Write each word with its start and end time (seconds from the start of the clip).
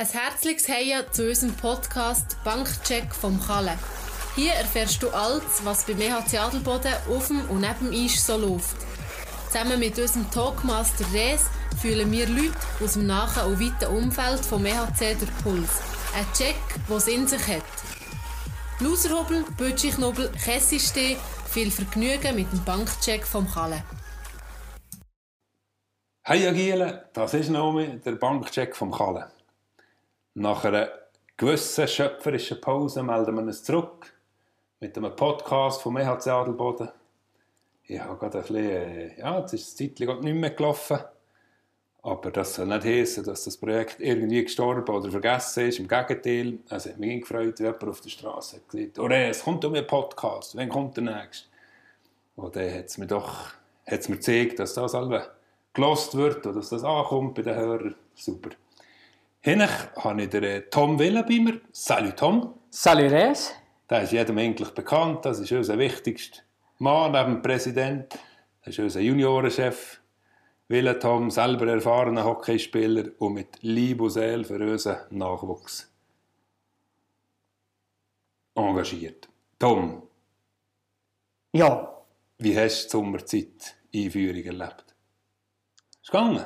Ein 0.00 0.06
herzliches 0.06 0.68
Heia 0.68 1.10
zu 1.10 1.28
unserem 1.28 1.52
Podcast 1.54 2.36
Bankcheck 2.44 3.12
vom 3.12 3.40
Kalle. 3.44 3.76
Hier 4.36 4.52
erfährst 4.52 5.02
du 5.02 5.08
alles, 5.08 5.64
was 5.64 5.86
bei 5.86 5.94
EHC 5.94 6.38
Adelboden 6.38 6.92
auf 7.10 7.26
dem 7.26 7.40
und 7.50 7.62
neben 7.62 7.90
dem 7.90 8.04
Eis 8.04 8.24
so 8.24 8.36
läuft. 8.36 8.76
Zusammen 9.48 9.80
mit 9.80 9.98
unserem 9.98 10.30
Talkmaster 10.30 11.04
Rees 11.12 11.46
fühlen 11.82 12.12
wir 12.12 12.28
Leute 12.28 12.54
aus 12.80 12.92
dem 12.92 13.08
nahen 13.08 13.44
und 13.50 13.60
weiten 13.60 13.92
Umfeld 13.92 14.46
vom 14.46 14.64
EHC 14.66 15.16
der 15.18 15.26
Puls. 15.42 15.80
Ein 16.14 16.26
Check, 16.32 16.54
der 16.88 16.96
es 16.96 17.08
in 17.08 17.26
sich 17.26 17.48
hat. 17.48 17.64
Loserhobel, 18.78 19.46
Bötschichnobel, 19.56 20.30
Kessistee, 20.44 21.16
viel 21.50 21.72
Vergnügen 21.72 22.36
mit 22.36 22.52
dem 22.52 22.62
Bankcheck 22.62 23.26
vom 23.26 23.50
Kalle. 23.50 23.82
Hey 26.22 26.46
Agile, 26.46 27.08
das 27.14 27.34
ist 27.34 27.50
Nomi, 27.50 27.98
der 27.98 28.12
Bankcheck 28.12 28.76
vom 28.76 28.92
Kalle. 28.92 29.32
Nach 30.38 30.64
einer 30.64 30.88
gewissen 31.36 31.88
schöpferischen 31.88 32.60
Pause 32.60 33.02
melden 33.02 33.34
wir 33.34 33.42
uns 33.42 33.64
zurück 33.64 34.14
mit 34.78 34.96
einem 34.96 35.16
Podcast 35.16 35.82
vom 35.82 35.96
EHC 35.96 36.28
Adelboden. 36.28 36.90
Ich 37.82 37.98
habe 37.98 38.16
gerade 38.16 38.38
ein 38.38 38.42
bisschen, 38.42 38.64
äh, 38.64 39.18
ja, 39.18 39.40
jetzt 39.40 39.54
ist 39.54 39.66
das 39.66 39.74
Zeitlich 39.74 40.08
nicht 40.20 40.34
mehr 40.36 40.50
gelaufen. 40.50 40.98
Aber 42.02 42.30
das 42.30 42.54
soll 42.54 42.66
nicht 42.66 42.84
heißen, 42.84 43.24
dass 43.24 43.46
das 43.46 43.56
Projekt 43.56 43.96
irgendwie 43.98 44.44
gestorben 44.44 44.88
oder 44.88 45.10
vergessen 45.10 45.66
ist. 45.66 45.80
Im 45.80 45.88
Gegenteil, 45.88 46.60
es 46.70 46.86
hat 46.86 46.98
mich 46.98 47.22
gefreut, 47.22 47.58
wie 47.58 47.64
jemand 47.64 47.88
auf 47.88 48.00
der 48.00 48.10
Straße 48.10 48.56
hat 48.58 48.68
gesagt, 48.68 48.98
oh, 49.00 49.08
es 49.08 49.42
kommt 49.42 49.64
um 49.64 49.74
einen 49.74 49.88
Podcast, 49.88 50.54
wann 50.54 50.68
kommt 50.68 50.96
der 50.98 51.02
nächste? 51.02 51.48
Und 52.36 52.54
dann 52.54 52.72
hat 52.72 52.84
es 52.84 52.96
mir 52.96 53.08
doch 53.08 53.54
hat's 53.88 54.08
mir 54.08 54.18
gezeigt, 54.18 54.60
dass 54.60 54.74
das 54.74 54.94
alle 54.94 55.32
gelost 55.72 56.16
wird 56.16 56.46
oder 56.46 56.60
dass 56.60 56.68
das 56.68 56.84
ankommt 56.84 57.34
bei 57.34 57.42
den 57.42 57.56
Hörern. 57.56 57.96
Super. 58.14 58.50
Hinten 59.40 59.68
habe 59.96 60.22
ich 60.22 60.30
den 60.30 60.44
äh, 60.44 60.62
Tom 60.62 60.98
Wille 60.98 61.22
bei 61.22 61.38
mir. 61.38 61.60
Salut 61.72 62.16
Tom. 62.16 62.54
Salut 62.70 63.12
Res. 63.12 63.54
Der 63.88 64.02
ist 64.02 64.12
jedem 64.12 64.38
eigentlich 64.38 64.70
bekannt. 64.70 65.24
Das 65.24 65.38
ist 65.38 65.52
unser 65.52 65.78
wichtigster 65.78 66.42
Mann 66.78 67.12
neben 67.12 67.34
dem 67.34 67.42
Präsident. 67.42 68.18
Das 68.64 68.74
ist 68.74 68.78
unser 68.80 69.00
Juniorenchef. 69.00 70.00
Wille 70.68 70.98
Tom, 70.98 71.30
selber 71.30 71.66
erfahrener 71.68 72.24
Hockeyspieler 72.24 73.10
und 73.18 73.34
mit 73.34 73.62
Liebe 73.62 74.04
und 74.04 74.10
Seele 74.10 74.44
für 74.44 74.60
unseren 74.60 74.98
Nachwuchs 75.16 75.90
engagiert. 78.54 79.28
Tom. 79.58 80.02
Ja. 81.52 81.94
Wie 82.38 82.58
hast 82.58 82.92
du 82.92 82.98
die 82.98 83.04
Sommerzeit-Einführung 83.04 84.44
erlebt? 84.44 84.94
Ist 86.02 86.10
gegangen? 86.10 86.44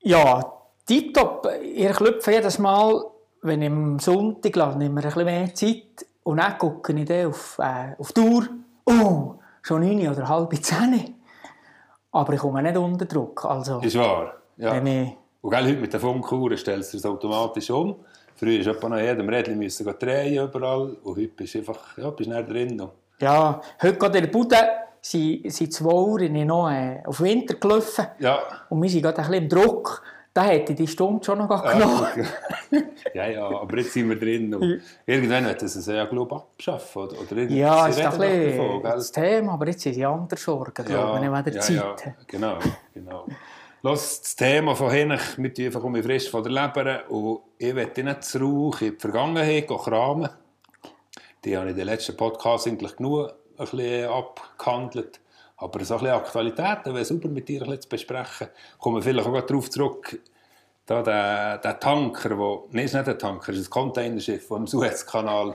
Ja, 0.00 0.63
tiptop. 0.86 1.48
Ihr 1.62 1.90
klopft 1.90 2.26
jedes 2.26 2.58
Mal, 2.58 3.04
wenn 3.42 3.62
ich 3.62 3.70
am 3.70 3.98
Sonntag 3.98 4.56
lasse, 4.56 4.78
nehme 4.78 5.00
ich 5.00 5.16
ein 5.16 5.24
mehr 5.24 5.54
Zeit 5.54 6.06
und 6.22 6.38
dann 6.38 6.58
gucke 6.58 6.92
ich 6.92 7.04
dann 7.04 7.26
auf, 7.26 7.58
äh, 7.58 7.94
auf 7.98 8.12
die 8.12 8.20
Uhr. 8.20 8.48
Oh, 8.86 9.34
schon 9.62 9.82
9 9.82 10.08
oder 10.08 10.28
halb 10.28 10.54
10. 10.54 11.14
Aber 12.12 12.32
ich 12.32 12.40
komme 12.40 12.62
nicht 12.62 12.76
unter 12.76 13.06
Druck. 13.06 13.44
Also, 13.44 13.80
ist 13.80 13.98
wahr. 13.98 14.34
Ja. 14.56 14.76
Ich 14.76 15.16
und 15.44 15.50
gell, 15.50 15.64
heute 15.64 15.80
mit 15.80 15.92
der 15.92 16.00
Funkuhr 16.00 16.56
stellst 16.56 16.94
du 16.94 16.96
es 16.96 17.04
automatisch 17.04 17.68
um. 17.70 17.96
Früher 18.34 18.64
musste 18.64 18.88
noch 18.88 18.98
jedem 18.98 19.28
Rädchen 19.28 19.58
müssen 19.58 19.86
drehen 19.98 20.42
überall. 20.42 20.96
Und 21.02 21.16
heute 21.16 21.28
bist 21.28 21.54
du 21.54 21.58
einfach 21.58 21.98
ja, 21.98 22.08
bist 22.08 22.30
nicht 22.30 22.48
drin. 22.48 22.82
Ja, 23.20 23.60
heute 23.82 24.06
in 24.06 24.12
der 24.12 24.26
Bude 24.28 24.56
sind, 25.02 25.52
sind 25.52 25.70
zwei 25.70 25.92
Uhr 25.92 26.20
noch 26.30 26.70
äh, 26.70 27.02
auf 27.04 27.20
Winter 27.20 27.56
gelaufen. 27.56 28.06
Ja. 28.20 28.38
Und 28.70 28.82
wir 28.82 28.88
sind 28.88 29.02
gerade 29.02 29.18
ein 29.18 29.30
bisschen 29.30 29.42
im 29.42 29.48
Druck. 29.50 30.02
Da 30.34 30.46
hätte 30.46 30.72
ich 30.72 30.78
die 30.78 30.86
Stunde 30.88 31.24
schon 31.24 31.38
noch 31.38 31.62
genommen. 31.62 32.26
ja, 33.14 33.28
ja, 33.28 33.46
aber 33.46 33.78
jetzt 33.78 33.92
sind 33.92 34.08
wir 34.08 34.18
drin. 34.18 34.52
Und 34.52 34.82
irgendwann 35.06 35.46
wird 35.46 35.62
es 35.62 35.86
ja, 35.86 36.04
glaube 36.06 36.34
ich, 36.34 36.42
abschaffen. 36.42 37.02
Oder, 37.02 37.20
oder 37.20 37.42
ja, 37.44 37.86
ist 37.86 38.00
ein 38.00 38.18
bisschen 38.18 38.82
das 38.82 39.12
Thema, 39.12 39.52
aber 39.52 39.68
jetzt 39.68 39.82
sind 39.82 39.94
die 39.94 40.04
anderen 40.04 40.36
Sorgen, 40.36 40.74
glaube 40.74 40.92
ja, 40.92 41.22
ich, 41.22 41.46
wenn 41.46 41.54
ja, 41.54 41.60
Zeit 41.60 41.76
ja, 42.06 42.14
genau, 42.26 42.58
genau. 42.92 43.26
Los, 43.82 44.22
das 44.22 44.34
Thema 44.34 44.74
von 44.74 44.90
hinten, 44.90 45.20
mit 45.36 45.60
einfach 45.60 45.84
um 45.84 45.92
mich 45.92 46.04
frisch 46.04 46.28
von 46.28 46.42
der 46.42 46.50
Leber 46.50 47.08
und 47.10 47.40
ich 47.58 47.72
möchte 47.72 48.02
nicht 48.02 48.24
zurück 48.24 48.82
in 48.82 48.94
die 48.94 48.98
Vergangenheit 48.98 49.68
kramen. 49.68 50.30
Die 51.44 51.56
habe 51.56 51.66
ich 51.66 51.72
in 51.72 51.76
den 51.76 51.86
letzten 51.86 52.16
Podcast 52.16 52.66
eigentlich 52.66 52.96
genug 52.96 53.28
ein 53.28 53.34
bisschen 53.56 54.08
abgehandelt. 54.08 55.20
Aber 55.64 55.84
so 55.84 55.94
ein 55.94 56.00
bisschen 56.00 56.14
Aktualitäten 56.16 56.94
wäre 56.94 57.04
super 57.04 57.28
mit 57.28 57.48
dir 57.48 57.60
ein 57.62 57.66
bisschen 57.66 57.82
zu 57.82 57.88
besprechen. 57.88 58.48
Kommen 58.78 58.96
wir 58.96 59.02
vielleicht 59.02 59.26
auch 59.28 59.40
darauf 59.40 59.70
zurück, 59.70 60.20
da 60.86 61.02
der, 61.02 61.58
der 61.58 61.80
Tanker, 61.80 62.36
wo, 62.38 62.68
nein, 62.72 62.84
ist 62.84 62.94
nicht 62.94 63.08
ein 63.08 63.18
Tanker, 63.18 63.52
es 63.52 63.58
ist 63.60 63.68
ein 63.68 63.70
Containerschiff, 63.70 64.46
das 64.48 64.58
im 64.58 64.66
Suezkanal 64.66 65.54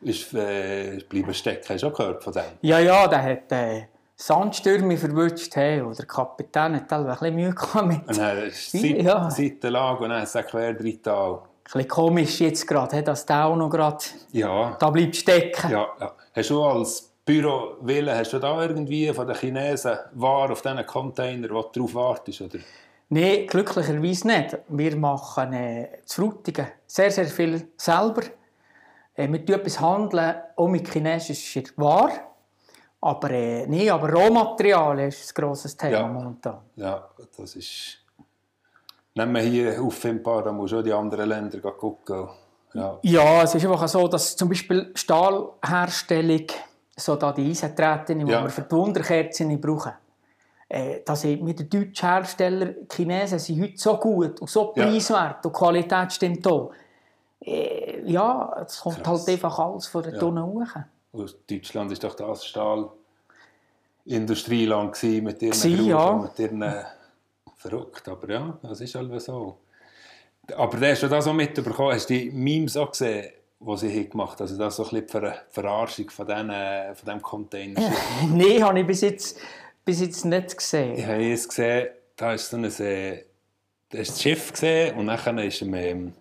ist, 0.00 0.32
äh, 0.34 0.98
bleiben 1.08 1.34
stecken. 1.34 1.66
Hast 1.68 1.82
du 1.82 1.88
auch 1.88 1.92
gehört 1.94 2.24
von 2.24 2.32
dem? 2.32 2.44
Ja, 2.62 2.78
ja, 2.78 3.06
der 3.08 3.22
hat 3.22 3.52
äh, 3.52 3.82
Sandstürme 4.14 4.96
verwünscht. 4.96 5.54
Hey, 5.56 5.82
und 5.82 5.98
der 5.98 6.06
Kapitän 6.06 6.74
hat 6.76 6.90
ein 6.92 7.06
bisschen 7.06 7.34
Mühe 7.34 7.54
gehabt 7.54 7.86
mit 7.86 8.08
Und 8.08 8.16
dann 8.18 8.38
ist 8.38 8.72
die 8.72 8.96
Ja. 9.02 9.30
Seitenlage 9.30 10.04
und 10.04 10.10
dann 10.10 10.22
ist 10.22 10.34
es 10.34 10.46
quer 10.46 10.72
drin. 10.72 11.00
Ein 11.04 11.38
bisschen 11.64 11.88
komisch 11.88 12.40
jetzt 12.40 12.66
gerade, 12.66 12.96
hey, 12.96 13.04
dass 13.04 13.26
der 13.26 13.44
auch 13.46 13.56
noch 13.56 13.68
gerade 13.68 14.02
Ja, 14.32 14.76
da 14.78 14.88
bleibt 14.88 15.16
stecken. 15.16 15.70
ja, 15.70 15.86
ja. 16.00 16.12
Hast 16.34 16.48
du 16.50 16.62
als 16.62 17.12
Büro 17.26 17.76
Wille, 17.80 18.16
hast 18.16 18.32
du 18.32 18.38
da 18.38 18.62
irgendwie 18.62 19.12
von 19.12 19.26
den 19.26 19.36
Chinesen 19.36 19.98
Ware 20.12 20.52
auf 20.52 20.62
diesen 20.62 20.86
Container, 20.86 21.50
wo 21.50 21.62
du 21.62 21.80
drauf 21.80 21.94
wartest? 21.94 22.40
Oder? 22.40 22.60
Nein, 23.08 23.46
glücklicherweise 23.48 24.26
nicht. 24.28 24.58
Wir 24.68 24.96
machen 24.96 25.52
äh, 25.52 25.88
zu 26.04 26.22
Frutigen 26.22 26.68
sehr, 26.86 27.10
sehr 27.10 27.26
viel 27.26 27.68
selber. 27.76 28.22
Äh, 29.14 29.28
wir 29.28 29.44
tun 29.44 29.56
etwas 29.56 29.80
handeln, 29.80 30.36
auch 30.54 30.68
mit 30.68 30.88
chinesischer 30.88 31.62
Ware. 31.76 32.12
Aber, 33.00 33.30
äh, 33.30 33.66
nee, 33.66 33.90
aber 33.90 34.12
Rohmaterial 34.12 35.00
ist 35.00 35.36
ein 35.36 35.42
grosses 35.42 35.76
Thema 35.76 35.92
Ja. 35.98 36.06
momentan. 36.06 36.58
Ja, 36.76 37.08
das 37.36 37.56
ist... 37.56 37.98
Nehmen 39.14 39.34
wir 39.34 39.42
hier 39.42 39.82
auf 39.82 40.04
ein 40.04 40.22
paar, 40.22 40.44
da 40.44 40.52
musst 40.52 40.74
du 40.74 40.78
auch 40.78 40.82
die 40.82 40.92
anderen 40.92 41.28
Länder 41.28 41.58
gucken. 41.72 42.28
Ja, 42.72 42.98
Ja, 43.02 43.42
es 43.42 43.54
ist 43.54 43.64
einfach 43.64 43.88
so, 43.88 44.06
dass 44.06 44.36
zum 44.36 44.48
Beispiel 44.48 44.92
Stahlherstellung, 44.94 46.46
so 46.96 47.16
da 47.16 47.32
die 47.32 47.50
Eisentreten, 47.50 48.18
die 48.24 48.30
Ja. 48.32 48.42
wir 48.42 48.50
für 48.50 48.62
die 48.62 48.72
Wunderkerzen 48.72 49.60
brauchen, 49.60 49.92
äh, 50.68 51.00
da 51.04 51.14
sind 51.14 51.42
mit 51.42 51.58
den 51.60 51.68
deutschen 51.68 52.08
Herstellern, 52.08 52.74
die 52.90 52.94
Chinesen 52.94 53.38
sind 53.38 53.62
heute 53.62 53.76
so 53.76 53.96
gut 53.98 54.40
und 54.40 54.48
so 54.50 54.72
Ja. 54.74 54.84
preiswert 54.86 55.44
und 55.46 55.54
die 55.54 55.58
Qualität 55.58 56.12
stimmt 56.12 56.46
auch. 56.46 56.72
Äh, 57.40 58.02
ja, 58.10 58.64
es 58.66 58.80
kommt 58.80 59.02
Krass. 59.04 59.20
halt 59.26 59.28
einfach 59.28 59.58
alles 59.58 59.86
von 59.86 60.02
der 60.02 60.12
Ja. 60.14 60.18
Tonne 60.18 60.44
hoch. 60.44 60.64
Deutschland 61.48 61.92
ist 61.92 62.02
doch 62.02 62.14
das 62.14 62.44
Stahlindustrieland 64.04 65.02
mit 65.22 65.42
ihren 65.42 65.60
Gruben, 65.76 65.86
ja. 65.88 66.12
mit 66.14 66.38
ihren... 66.38 66.62
äh, 66.62 66.84
Verrückt, 67.58 68.06
aber 68.08 68.30
ja, 68.30 68.58
das 68.62 68.80
ist 68.82 68.94
halt 68.94 69.20
so. 69.22 69.56
Aber 70.56 70.78
hast 70.88 71.02
du 71.02 71.08
das 71.08 71.26
auch 71.26 71.32
mitbekommen, 71.32 71.94
hast 71.94 72.08
du 72.10 72.14
die 72.14 72.30
Memes 72.30 72.76
auch 72.76 72.90
gesehen, 72.90 73.30
sie 73.76 73.88
hier 73.88 74.08
gemacht 74.08 74.38
haben? 74.38 74.42
Also 74.42 74.58
das 74.58 74.76
so 74.76 74.84
ein 74.84 74.88
bisschen 74.90 75.06
die 75.06 75.12
Ver 75.12 75.34
Verarschung 75.50 76.10
von, 76.10 76.26
diesen, 76.26 76.50
von 76.50 77.06
diesem 77.06 77.22
Container. 77.22 77.80
Nein, 78.34 78.62
habe 78.62 78.80
ich 78.80 78.86
bis 78.86 79.00
jetzt, 79.00 79.38
bis 79.84 80.00
jetzt 80.00 80.24
nicht 80.24 80.56
gesehen. 80.56 80.98
Ich 80.98 81.06
habe 81.06 81.22
jetzt 81.22 81.48
gesehen, 81.48 81.88
da 82.16 82.32
ist 82.32 82.50
so 82.50 82.56
ein, 82.56 82.64
äh, 82.64 83.24
da 83.88 83.98
ist 83.98 84.12
das 84.12 84.22
Schiff 84.22 84.52
gesehen 84.52 84.96
und 84.96 85.06
dann 85.06 85.38
ist 85.38 85.62
ähm, 85.62 86.12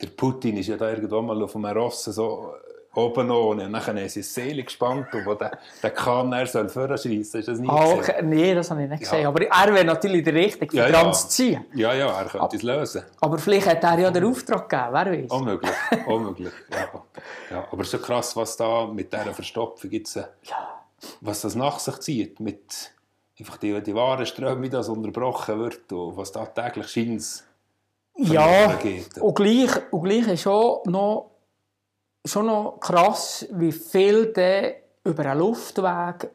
der 0.00 0.08
Putin 0.08 0.56
ist 0.56 0.68
ja 0.68 0.76
da 0.76 0.90
irgendwo 0.90 1.20
mal 1.20 1.42
auf 1.42 1.54
einem 1.54 1.76
Ross 1.76 2.04
so 2.04 2.54
oben 2.94 3.30
ohne 3.30 3.64
und 3.66 3.72
dann 3.72 3.86
haben 3.86 4.08
sie 4.08 4.22
Seele 4.22 4.64
gespannt 4.64 5.06
wo 5.24 5.34
der, 5.34 5.52
der 5.82 5.90
Kahn 5.90 6.32
er 6.32 6.46
soll 6.46 6.68
vorschreissen, 6.68 7.10
du 7.32 7.40
das 7.42 7.58
nicht 7.60 7.70
Ah, 7.70 7.94
gesehen? 7.96 8.28
Nein, 8.30 8.56
das 8.56 8.70
habe 8.70 8.82
ich 8.82 8.88
nicht 8.88 9.02
Ja. 9.02 9.10
gesehen. 9.10 9.26
Aber 9.26 9.42
er 9.42 9.74
wäre 9.74 9.84
natürlich 9.84 10.24
der 10.24 10.34
Richtige, 10.34 10.76
Ja, 10.76 10.86
für 10.86 10.92
ja. 10.92 11.00
dran 11.02 11.14
zu 11.14 11.28
ziehen. 11.28 11.64
Ja, 11.74 11.94
ja, 11.94 12.20
er 12.20 12.24
könnte 12.26 12.56
es 12.56 12.62
lösen. 12.62 13.04
Aber 13.20 13.38
vielleicht 13.38 13.68
hat 13.68 13.84
er 13.84 13.98
ja 13.98 14.10
den 14.10 14.24
Auftrag 14.24 14.68
gegeben, 14.68 14.88
wer 14.92 15.06
weiß. 15.06 15.30
Unmöglich, 15.30 15.70
unmöglich. 16.06 16.52
Ja. 16.70 17.02
Ja, 17.50 17.64
aber 17.70 17.82
es 17.82 17.88
ist 17.88 17.92
schon 17.92 18.02
krass, 18.02 18.34
was 18.36 18.56
da 18.56 18.86
mit 18.86 19.12
dieser 19.12 19.34
Verstopfung 19.34 19.90
jetzt, 19.92 20.16
äh, 20.16 20.24
Ja. 20.42 20.80
was 21.20 21.42
das 21.42 21.54
nach 21.54 21.78
sich 21.78 21.98
zieht, 22.00 22.40
mit 22.40 22.92
einfach 23.38 23.56
die, 23.56 23.80
die 23.82 23.94
Warenströme, 23.94 24.62
wie 24.62 24.68
das 24.68 24.88
unterbrochen 24.88 25.60
wird 25.60 25.90
und 25.92 26.16
was 26.16 26.32
da 26.32 26.44
täglich 26.44 26.88
scheint 26.88 27.44
Ja, 28.16 28.76
und 29.20 29.34
gleich, 29.34 29.70
und 29.92 30.02
gleich 30.04 30.28
ist 30.28 30.42
schon 30.42 30.80
noch, 30.86 31.29
schon 32.24 32.46
noch 32.46 32.78
krass, 32.80 33.46
wie 33.52 33.72
viel 33.72 34.32
der 34.32 34.76
über 35.04 35.24
einen 35.26 35.40
Luftweg 35.40 36.30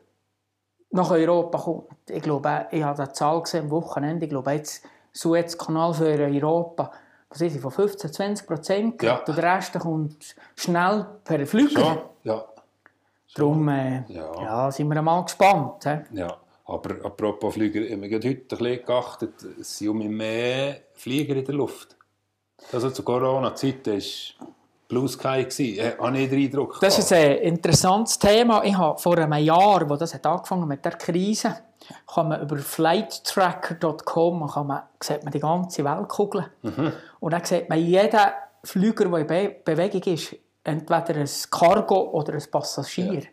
nach 0.92 1.12
Europa 1.12 1.58
kommt. 1.58 2.10
Ich 2.10 2.22
glaube, 2.24 2.68
ich 2.72 2.84
habe 2.84 3.04
eine 3.04 3.14
Zahl 3.14 3.42
gesehen 3.42 3.66
am 3.66 3.72
Wochenende, 3.72 4.26
ich 4.26 4.30
glaube 4.30 4.52
jetzt 4.52 4.84
Suezkanal 5.12 5.94
für 5.94 6.06
Europa, 6.20 6.92
was 7.30 7.42
ist 7.42 7.60
von 7.60 7.72
15, 7.72 8.12
20 8.14 8.48
Prozent 8.48 9.04
Ja. 9.04 9.18
und 9.18 9.28
der 9.28 9.38
Rest 9.38 9.78
kommt 9.80 10.36
schnell 10.56 11.06
per 11.24 11.46
Flüger. 11.46 11.82
Schon, 11.82 11.98
ja. 12.24 12.46
Darum 13.36 13.68
äh, 13.70 14.04
Ja. 14.08 14.42
ja. 14.42 14.72
sind 14.72 14.88
wir 14.88 15.02
mal 15.02 15.22
gespannt. 15.24 15.84
He? 15.84 16.18
ja. 16.20 16.38
Aber 16.68 16.96
apropos 17.06 17.54
Flüger, 17.54 17.82
ich 17.82 17.92
habe 17.94 18.04
heute 18.10 18.28
ein 18.28 18.48
bisschen 18.48 18.86
geachtet, 18.86 19.34
es 19.60 19.78
sind 19.78 19.90
um 19.90 20.00
mehr 20.00 20.78
Flieger 20.96 21.36
in 21.36 21.46
der 21.46 21.54
Luft. 21.54 21.96
Also 22.72 22.90
zur 22.90 23.06
Corona-Zeit 23.06 23.86
war 23.86 24.48
Blue 24.88 25.08
Sky. 25.08 25.44
gewesen. 25.46 25.80
Äh, 25.80 25.96
Habe 26.00 26.18
ich 26.20 26.30
den 26.30 26.44
Eindruck 26.44 26.80
Das 26.80 26.98
ist 27.00 27.12
ein 27.14 27.38
interessantes 27.38 28.18
Thema. 28.20 28.64
Ich 28.64 28.78
habe 28.78 28.98
vor 29.00 29.18
einem 29.18 29.34
Jahr, 29.44 29.90
wo 29.90 29.96
das 29.96 30.14
hat 30.14 30.26
angefangen 30.26 30.68
mit 30.68 30.84
der 30.86 30.94
Krise, 30.94 31.56
kann 32.14 32.30
man 32.30 32.42
über 32.42 32.58
flighttracker.com 32.58 34.48
kann 34.48 34.68
man, 34.68 34.82
sieht 35.02 35.24
man 35.24 35.32
die 35.32 35.40
ganze 35.40 35.84
Weltkugel. 35.84 36.46
Und 37.20 37.32
dann 37.34 37.44
sieht 37.44 37.70
man 37.70 37.80
jeden 37.80 38.20
Flüger, 38.64 39.06
der 39.10 39.20
in 39.20 39.28
Be 39.28 39.56
Bewegung 39.64 40.02
ist, 40.14 40.36
entweder 40.64 41.16
ein 41.20 41.30
Cargo 41.52 42.10
oder 42.12 42.34
ein 42.34 42.44
Passagier. 42.50 43.24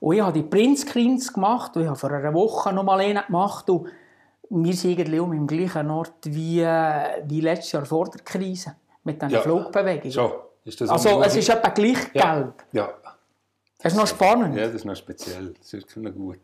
Und 0.00 0.16
ich 0.16 0.20
habe 0.22 0.32
die 0.32 0.42
Printscreens 0.42 1.32
gemacht 1.32 1.76
und 1.76 1.82
ich 1.82 1.88
habe 1.88 1.98
vor 1.98 2.10
einer 2.10 2.32
Woche 2.34 2.72
noch 2.72 2.82
mal 2.82 2.98
einen 3.00 3.22
gemacht 3.24 3.68
und 3.70 3.88
wir 4.50 4.74
sind 4.74 4.98
irgendwie 4.98 5.20
um 5.20 5.32
im 5.32 5.46
gleichen 5.46 5.90
Ort 5.90 6.14
wie, 6.24 6.60
äh, 6.60 7.22
wie 7.26 7.40
letztes 7.40 7.72
Jahr 7.72 7.84
vor 7.84 8.10
der 8.10 8.20
Krise 8.22 8.74
mit 9.04 9.20
diesen 9.20 9.34
Ja. 9.34 9.40
Flugbewegungen. 9.40 10.12
Schon. 10.12 10.32
Also 10.88 11.22
es 11.22 11.36
ist 11.36 11.48
etwa 11.48 11.68
gleich 11.70 11.98
ja. 12.14 12.34
gelb. 12.34 12.64
Ja. 12.72 12.94
Das 13.82 13.92
ist 13.92 13.98
noch 13.98 14.06
spannend. 14.06 14.56
ja, 14.56 14.66
das 14.66 14.74
ist 14.76 14.84
noch 14.84 14.94
speziell. 14.94 15.54
Das 15.58 15.66
ist 15.66 15.72
wirklich 15.72 15.96
noch 15.96 16.12
gut. 16.12 16.38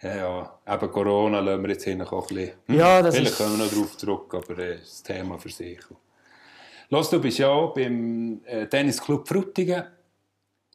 Ja, 0.00 0.16
ja. 0.16 0.58
Eben 0.74 0.90
Corona 0.92 1.40
lassen 1.40 1.62
wir 1.62 1.70
jetzt 1.70 1.84
hinten 1.84 2.06
auch 2.06 2.22
ein 2.30 2.34
bisschen. 2.36 2.52
Hm, 2.66 2.74
Ja, 2.78 3.02
das 3.02 3.14
Vielleicht 3.16 3.32
ist- 3.32 3.38
kommen 3.38 3.58
wir 3.58 3.64
noch 3.64 3.72
darauf 3.72 3.96
zurück, 3.96 4.34
aber 4.34 4.58
äh, 4.58 4.78
das 4.78 5.02
Thema 5.02 5.38
für 5.38 5.48
sich. 5.48 5.80
Los, 6.88 7.10
du 7.10 7.20
bist 7.20 7.38
ja 7.38 7.48
auch 7.48 7.72
beim 7.74 8.40
äh, 8.44 8.66
Tennisclub 8.66 9.26
Frutigen 9.26 9.84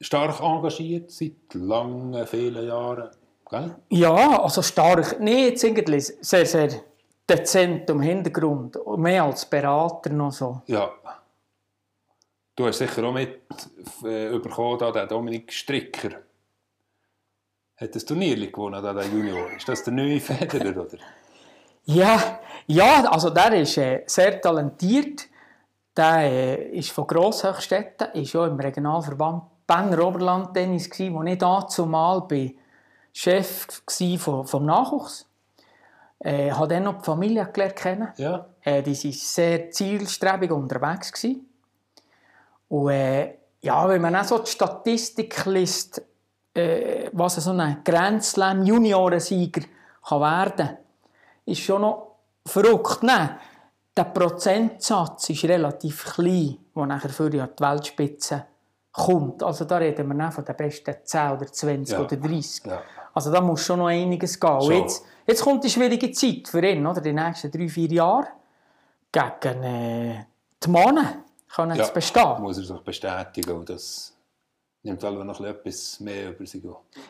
stark 0.02 0.42
engagiert, 0.42 1.12
seit 1.12 1.54
langen, 1.54 2.26
vielen 2.28 2.68
Jahren. 2.68 3.10
Gell? 3.50 3.76
Ja, 3.90 4.42
also 4.42 4.62
stark. 4.62 5.20
Nee, 5.22 5.50
jetzt 5.50 5.64
irgendwie 5.64 6.00
sehr, 6.02 6.46
sehr 6.46 6.70
dezent 7.30 7.90
im 7.90 8.02
Hintergrund. 8.02 8.76
Und 8.78 9.02
Mehr 9.02 9.24
als 9.24 9.46
Berater 9.46 10.10
noch 10.10 10.32
so. 10.32 10.62
Ja. 10.68 10.92
Du 12.58 12.66
hast 12.66 12.80
sicher 12.80 13.04
auch 13.04 13.14
mit 13.14 13.40
äh, 14.04 14.36
bekommen, 14.40 14.80
da, 14.80 14.92
den 14.92 15.08
Dominik 15.08 15.54
Stricker. 15.54 16.10
Hat 17.76 17.96
das 17.96 18.04
Turnier 18.04 18.36
gewonnen, 18.52 18.82
da, 18.82 18.94
der 18.94 19.06
Junior? 19.06 19.52
Ist 19.56 19.70
das 19.70 19.84
der 19.84 19.94
neue 19.94 20.20
Federer, 20.20 20.76
oder? 20.76 20.98
Ja, 21.84 22.40
ja 22.66 23.04
also 23.12 23.30
der 23.30 23.62
ist 23.62 23.78
äh, 23.78 24.04
sehr 24.08 24.42
talentiert. 24.42 25.28
Der 25.96 26.18
äh, 26.22 26.70
ist 26.80 26.90
von 26.90 27.06
Grosshöchstetten, 27.06 28.14
ist 28.14 28.34
ja 28.34 28.48
im 28.48 28.60
Regionalverband 28.60 29.44
Berner 29.68 30.04
Oberland 30.04 30.56
Tennis 30.56 30.90
gsi, 30.90 31.14
wo 31.14 31.22
ich 31.22 31.38
dazumal 31.38 32.22
bin 32.22 32.58
Chef 33.14 33.68
gsi 33.86 34.18
vom, 34.18 34.48
vom 34.48 34.66
Nachwuchs. 34.66 35.30
Äh, 36.18 36.50
habe 36.50 36.70
dann 36.70 36.86
noch 36.86 36.98
die 36.98 37.06
Familie 37.06 37.48
gelernt 37.54 37.76
kennen. 37.76 38.08
Ja. 38.18 38.48
Äh, 38.62 38.82
die 38.82 38.96
waren 38.96 39.12
sehr 39.12 39.70
zielstrebig 39.70 40.50
unterwegs. 40.50 41.12
Gewesen. 41.12 41.47
Und 42.70 42.90
äh, 42.90 43.36
ja, 43.62 43.88
wenn 43.88 44.02
man 44.02 44.16
auch 44.16 44.24
so 44.24 44.40
die 44.40 44.52
Statistik 44.52 45.46
liest, 45.46 46.02
äh, 46.54 47.10
was 47.14 47.36
so 47.36 47.52
ein 47.52 47.82
Grand 47.84 48.24
Slam 48.24 48.64
Juniorensieger 48.64 49.62
kann 50.08 50.22
werden 50.22 50.68
kann, 50.68 50.78
ist 51.46 51.62
schon 51.62 51.82
noch 51.82 52.16
verrückt. 52.46 53.04
Nein, 53.04 53.38
der 53.96 54.04
Prozentsatz 54.06 55.30
ist 55.30 55.44
relativ 55.46 56.04
klein, 56.14 56.58
der 56.76 56.86
nachher 56.86 57.10
für 57.10 57.30
die 57.30 57.40
Weltspitze 57.40 58.46
kommt. 58.92 59.44
Also 59.44 59.66
da 59.66 59.78
reden 59.78 60.08
wir 60.08 60.14
nicht 60.14 60.34
von 60.34 60.44
den 60.46 60.56
besten 60.56 60.96
10 61.04 61.32
oder 61.32 61.48
20 61.52 61.94
Ja. 61.94 62.04
oder 62.04 62.18
30. 62.18 62.66
Ja. 62.66 62.82
Also 63.14 63.32
da 63.32 63.42
muss 63.42 63.66
schon 63.66 63.80
noch 63.80 63.88
einiges 63.88 64.40
gehen. 64.40 64.62
Schon. 64.62 64.72
Jetzt, 64.74 65.04
jetzt 65.26 65.44
kommt 65.44 65.64
die 65.64 65.70
schwierige 65.70 66.12
Zeit 66.12 66.48
für 66.48 66.64
ihn, 66.66 66.86
oder? 66.86 67.02
Die 67.02 67.14
nächsten 67.14 67.52
drei, 67.52 67.68
vier 67.68 67.90
Jahre 67.90 68.28
gegen 69.12 69.64
äh, 69.64 70.26
die 70.64 70.70
Männer 70.70 71.24
kann 71.54 71.72
er 71.72 71.78
Ja. 71.78 71.88
bestehen. 71.90 72.42
Muss 72.42 72.58
er 72.58 72.64
sich 72.64 72.80
bestätigen 72.82 73.52
und 73.52 73.70
das 73.70 74.14
nimmt 74.84 75.04
alle 75.04 75.24
noch 75.26 75.40
etwas 75.42 76.00
mehr 76.00 76.30
über 76.32 76.46
sich. 76.46 76.64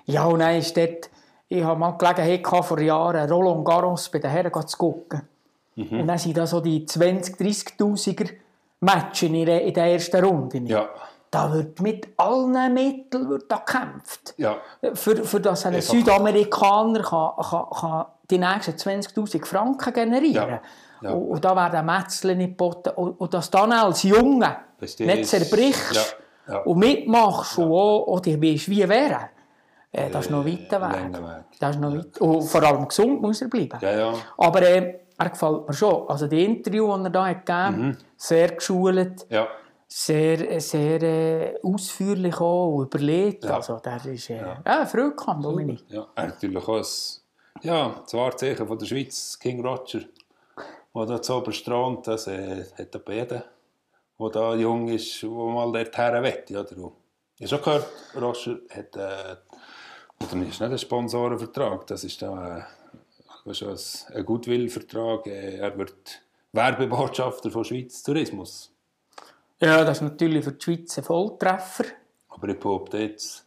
Ja, 0.05 0.25
und 0.25 0.39
dann 0.39 0.55
ist 0.55 0.75
dort, 0.75 1.09
ich 1.47 1.63
habe 1.63 1.79
mal 1.79 1.91
die 1.99 2.05
Gelegenheit 2.15 2.65
vor 2.65 2.79
Jahren 2.79 3.29
Roland 3.29 3.65
Garros 3.65 4.09
bei 4.09 4.19
den 4.19 4.31
Herren 4.31 4.67
zu 4.67 4.77
gucken. 4.77 5.21
Mhm. 5.75 6.01
Und 6.01 6.07
dann 6.07 6.17
sind 6.17 6.35
da 6.37 6.47
so 6.47 6.59
die 6.59 6.85
20 6.85 7.35
30'000er 7.37 8.29
Matches 8.79 9.23
in 9.29 9.45
der, 9.45 9.61
in 9.63 9.73
der 9.73 9.85
ersten 9.93 10.23
Runde. 10.23 10.57
Ja, 10.59 10.89
Da 11.29 11.51
wird 11.53 11.79
mit 11.81 12.07
allen 12.17 12.73
Mitteln 12.73 13.29
wird 13.29 13.51
da 13.51 13.57
gekämpft. 13.57 14.33
ja, 14.37 14.57
Für, 14.93 15.23
für 15.23 15.39
das 15.41 15.65
ein. 15.65 15.79
Südamerikaner 15.81 17.01
kann, 17.03 17.31
kann, 17.49 17.65
kann 17.69 18.05
die 18.29 18.37
nächsten 18.37 18.71
20'000 18.75 19.45
Franken 19.45 19.93
generieren. 19.93 20.49
Ja, 20.49 20.61
ja. 21.01 21.11
Und, 21.11 21.27
und 21.29 21.45
da 21.45 21.55
werden 21.55 22.37
nicht 22.37 22.49
geboten. 22.49 22.89
Und, 22.95 23.19
und 23.19 23.33
dass 23.33 23.49
dann 23.49 23.71
als 23.71 24.03
Junge 24.03 24.55
Verstehst. 24.77 25.09
nicht 25.09 25.25
zerbrichst 25.27 26.17
Ja, 26.47 26.53
ja. 26.55 26.59
und 26.61 26.77
mitmachst 26.79 27.57
und 27.57 27.71
auch, 27.71 28.07
auch 28.07 28.19
dich 28.19 28.41
weißt, 28.41 28.69
wie 28.69 28.87
wäre, 28.87 29.29
äh, 29.91 30.09
das 30.09 30.25
ist 30.25 30.31
noch 30.31 30.45
weit 30.45 30.71
langer 30.71 31.13
weg. 31.13 31.21
Weg. 31.23 31.59
Das 31.59 31.75
ist 31.75 31.81
noch 31.81 31.93
weit. 31.93 32.17
Und 32.21 32.41
vor 32.43 32.63
allem 32.63 32.87
gesund 32.87 33.21
muss 33.21 33.41
er 33.41 33.47
bleiben. 33.47 33.79
ja, 33.81 33.91
ja. 33.97 34.13
Aber 34.37 34.61
äh, 34.61 34.99
er 35.17 35.29
gefällt 35.29 35.67
mir 35.67 35.73
schon. 35.73 36.07
Also 36.07 36.27
die 36.27 36.43
Interview, 36.45 36.95
die 36.97 37.03
er 37.05 37.09
da 37.09 37.27
hat 37.27 37.45
gegeben 37.45 37.87
Mhm. 37.87 37.97
sehr 38.15 38.49
geschult, 38.51 39.25
ja. 39.29 39.47
sehr, 39.87 40.59
sehr 40.61 41.01
äh, 41.01 41.59
ausführlich 41.63 42.39
auch 42.39 42.75
und 42.75 42.93
überlegt. 42.93 43.45
Ja. 43.45 43.55
Also 43.55 43.79
der 43.79 44.05
ist 44.05 44.29
äh, 44.29 44.41
ja. 44.65 44.85
Freude 44.85 45.15
gehabt, 45.15 45.43
Dominik. 45.43 45.83
Ja, 45.89 46.05
natürlich 46.15 46.67
auch 46.67 46.77
ein, 46.77 46.83
ja, 47.63 47.95
das 48.03 48.13
Wahrzeichen 48.13 48.67
von 48.67 48.77
der 48.77 48.85
Schweiz, 48.85 49.39
King 49.39 49.65
Roger, 49.65 50.01
der 50.97 51.05
da 51.17 51.21
zu 51.21 51.35
Oberstrand, 51.35 52.07
das 52.07 52.27
äh, 52.27 52.65
hat 52.77 52.93
er 52.93 52.99
beide, 52.99 53.43
der 54.19 54.29
da 54.29 54.55
jung 54.55 54.87
ist, 54.87 55.21
der 55.21 55.29
mal 55.29 55.71
dorthin 55.71 56.23
will. 56.23 56.57
Oder? 56.57 56.77
Und 56.77 56.93
Ich 57.39 57.51
habe 57.51 57.63
schon 57.63 57.73
gehört, 57.73 57.87
Roger 58.15 58.59
hat, 58.69 58.95
äh, 58.95 59.35
oder 60.19 60.47
ist 60.47 60.59
nicht 60.59 60.61
ein 60.61 60.77
Sponsorenvertrag, 60.77 61.85
das 61.87 62.03
ist 62.03 62.21
da 62.21 62.57
äh, 63.45 63.51
ist 63.51 63.63
ein, 63.63 64.15
ein 64.15 64.25
Goodwill-Vertrag, 64.25 65.27
äh, 65.27 65.57
er 65.57 65.77
wird 65.77 66.21
Werbebotschafter 66.51 67.51
von 67.51 67.63
Schweiz 67.63 68.01
Tourismus. 68.01 68.73
Ja, 69.59 69.83
das 69.83 69.97
ist 69.97 70.01
natürlich 70.01 70.43
für 70.43 70.53
die 70.53 70.63
Schweiz 70.63 70.97
ein 70.97 71.03
Volltreffer. 71.03 71.85
Aber 72.29 72.47
ich 72.49 72.59
behaupte 72.59 72.97
jetzt, 72.97 73.45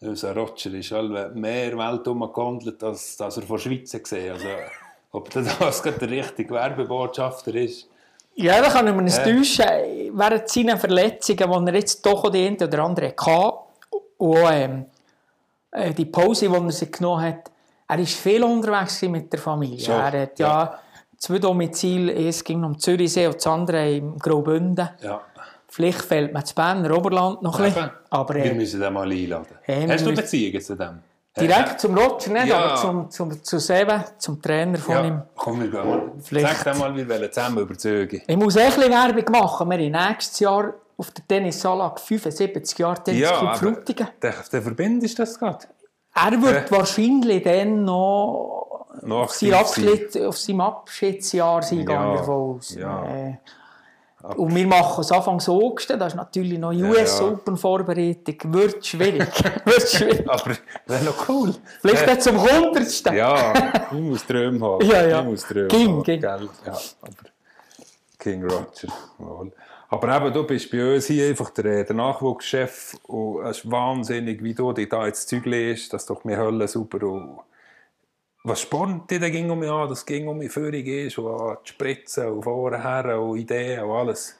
unser 0.00 0.34
Roger 0.34 0.72
ist 0.74 0.90
mehr 0.90 1.76
Welt 1.78 2.06
umgewandelt, 2.08 2.82
als, 2.82 3.20
als 3.20 3.36
er 3.36 3.42
von 3.42 3.56
der 3.56 3.62
Schweiz 3.62 3.92
gesehen 3.92 4.32
Also, 4.32 4.48
ob 5.14 5.30
das 5.30 5.82
gerade 5.82 5.98
der 5.98 6.10
richtige 6.10 6.54
Werbebotschafter 6.54 7.54
ist. 7.54 7.88
Ja, 8.34 8.60
da 8.60 8.68
kann 8.68 8.86
ich 8.88 8.94
mir 8.94 9.02
nicht 9.02 9.16
Ja. 9.18 9.24
täuschen. 9.24 9.64
Während 10.18 10.48
seiner 10.48 10.76
Verletzungen, 10.76 11.66
die 11.66 11.70
er 11.72 11.78
jetzt 11.78 12.04
doch 12.04 12.30
die 12.30 12.46
eine 12.46 12.56
oder 12.66 12.78
andere 12.82 13.14
hatte, 13.16 13.54
und 14.18 14.38
ähm, 14.50 14.86
äh, 15.70 15.92
die 15.94 16.06
Pause, 16.06 16.48
die 16.48 16.54
er 16.54 16.70
sich 16.72 16.90
genommen 16.90 17.22
hat, 17.22 17.50
er 17.86 17.98
war 17.98 18.06
viel 18.06 18.42
unterwegs 18.42 19.02
mit 19.02 19.32
der 19.32 19.38
Familie. 19.40 19.78
Schon, 19.78 19.94
Er 19.94 20.22
hat 20.22 20.38
ja, 20.38 20.78
zwei 21.18 21.38
Domizile, 21.38 22.12
eins 22.14 22.42
ging 22.42 22.64
um 22.64 22.78
Zürichsee 22.78 23.26
und 23.26 23.36
das 23.36 23.46
andere 23.46 23.96
im 23.96 24.18
Graubünden. 24.18 24.88
Ja. 25.00 25.20
Vielleicht 25.68 26.02
fehlt 26.02 26.32
mir 26.32 26.40
das 26.40 26.52
Berner 26.52 26.96
Oberland 26.96 27.42
noch 27.42 27.58
ein 27.58 27.66
bisschen. 27.66 27.90
Aber 28.10 28.34
Wir 28.34 28.46
äh, 28.46 28.54
müssen 28.54 28.80
den 28.80 28.92
mal 28.92 29.10
einladen. 29.10 29.46
Ja, 29.66 29.80
wir 29.86 29.92
Hast 29.94 30.06
du 30.06 30.14
Beziehungen 30.14 30.60
zu 30.60 30.76
dem? 30.76 30.98
Direkt 31.38 31.80
zum 31.80 31.96
Roger 31.98 32.30
nicht, 32.32 32.46
Ja. 32.46 32.58
aber 32.64 32.74
zum, 32.76 33.10
zum, 33.10 33.42
zu 33.42 33.58
Seben, 33.58 34.02
zum 34.18 34.40
Trainer 34.40 34.78
von 34.78 34.94
Ja, 34.94 35.04
ihm. 35.04 35.22
komm, 35.36 35.60
wir 35.62 35.70
gehen. 35.70 36.12
Vielleicht- 36.22 36.62
Sag 36.64 36.78
mal, 36.78 36.94
wir 36.94 37.08
wollen 37.08 37.32
zusammen 37.32 37.58
überzeugen. 37.58 38.22
Ich 38.26 38.36
muss 38.36 38.56
echt 38.56 38.78
ein 38.78 38.90
Werbung 38.90 39.32
machen. 39.32 39.70
Wir 39.70 39.78
haben 39.78 40.08
nächstes 40.10 40.40
Jahr 40.40 40.74
auf 40.96 41.10
der 41.10 41.26
Tennisanlage 41.26 42.00
75 42.00 42.78
Jahre 42.78 43.02
Tennisclub 43.02 43.42
aber 43.42 43.54
Frutigen. 43.56 44.08
der, 44.22 44.34
der 44.52 44.62
verbindest 44.62 45.18
das 45.18 45.38
gerade. 45.38 45.66
Er 46.14 46.40
wird 46.40 46.70
wahrscheinlich 46.70 47.42
dann 47.42 47.84
noch 47.84 48.86
Noch 49.02 49.22
auf, 49.24 49.32
sein. 49.32 49.54
Abschied, 49.54 50.16
auf 50.22 50.38
seinem 50.38 50.60
Abschiedsjahr 50.60 51.62
sein, 51.62 51.80
Ja, 51.80 51.84
gehe 51.84 52.12
ich 52.14 52.18
davon 52.20 52.34
aus. 52.56 52.74
ja. 52.76 53.04
Äh, 53.06 53.38
und 54.36 54.54
wir 54.54 54.66
machen 54.66 55.02
es 55.02 55.12
Anfang 55.12 55.38
August, 55.46 55.90
das 55.90 56.12
ist 56.12 56.16
natürlich 56.16 56.58
noch 56.58 56.72
US 56.72 57.18
ja. 57.20 57.26
Open 57.26 57.58
Vorbereitung. 57.58 58.36
Wird 58.54 58.84
schwierig. 58.84 59.28
wird 59.64 59.88
schwierig. 59.88 60.28
Aber 60.28 60.56
wäre 60.86 61.04
noch 61.04 61.28
cool. 61.28 61.54
Vielleicht 61.80 62.06
nicht 62.06 62.22
zum 62.22 62.38
100. 62.38 63.12
Ja, 63.12 63.52
ich 63.92 63.98
muss 63.98 64.26
Träume 64.26 64.64
haben. 64.64 64.86
Ja, 64.86 65.06
ja. 65.06 65.20
Ich 65.20 65.26
muss 65.26 65.42
Träume 65.42 65.68
King, 65.68 65.88
haben. 65.88 66.02
King. 66.04 66.20
Gell? 66.20 66.48
Ja, 66.64 66.78
aber 67.02 67.30
King 68.18 68.42
Roger. 68.44 68.88
Wohl. 69.18 69.52
Aber 69.90 70.16
eben, 70.16 70.32
du 70.32 70.44
bist 70.44 70.70
bei 70.70 70.94
uns 70.94 71.06
hier 71.06 71.28
einfach 71.28 71.50
der, 71.50 71.84
der 71.84 71.94
Nachwuchschef 71.94 72.96
und 73.02 73.44
es 73.44 73.58
ist 73.58 73.70
wahnsinnig, 73.70 74.42
wie 74.42 74.54
du 74.54 74.72
dich 74.72 74.88
da 74.88 75.06
ins 75.06 75.26
Zeug 75.26 75.44
legst. 75.44 75.92
Das 75.92 76.02
ist 76.02 76.10
doch 76.10 76.24
mir 76.24 76.38
Hölle 76.38 76.66
super. 76.66 77.06
Und 77.06 77.40
was 78.44 78.60
spornt 78.60 79.10
dich 79.10 79.20
ging 79.20 79.50
um 79.50 79.58
mich 79.58 79.70
an, 79.70 79.88
dass 79.88 80.00
es 80.00 80.06
ging 80.06 80.28
um 80.28 80.36
mich 80.36 80.52
Führung 80.52 80.84
ist 80.84 81.16
und 81.18 81.40
an 81.40 81.56
die 81.64 81.68
Spritzen 81.70 82.28
und 82.28 82.42
vorher 82.42 83.18
und 83.18 83.38
Ideen 83.38 83.82
und 83.84 83.90
alles. 83.90 84.38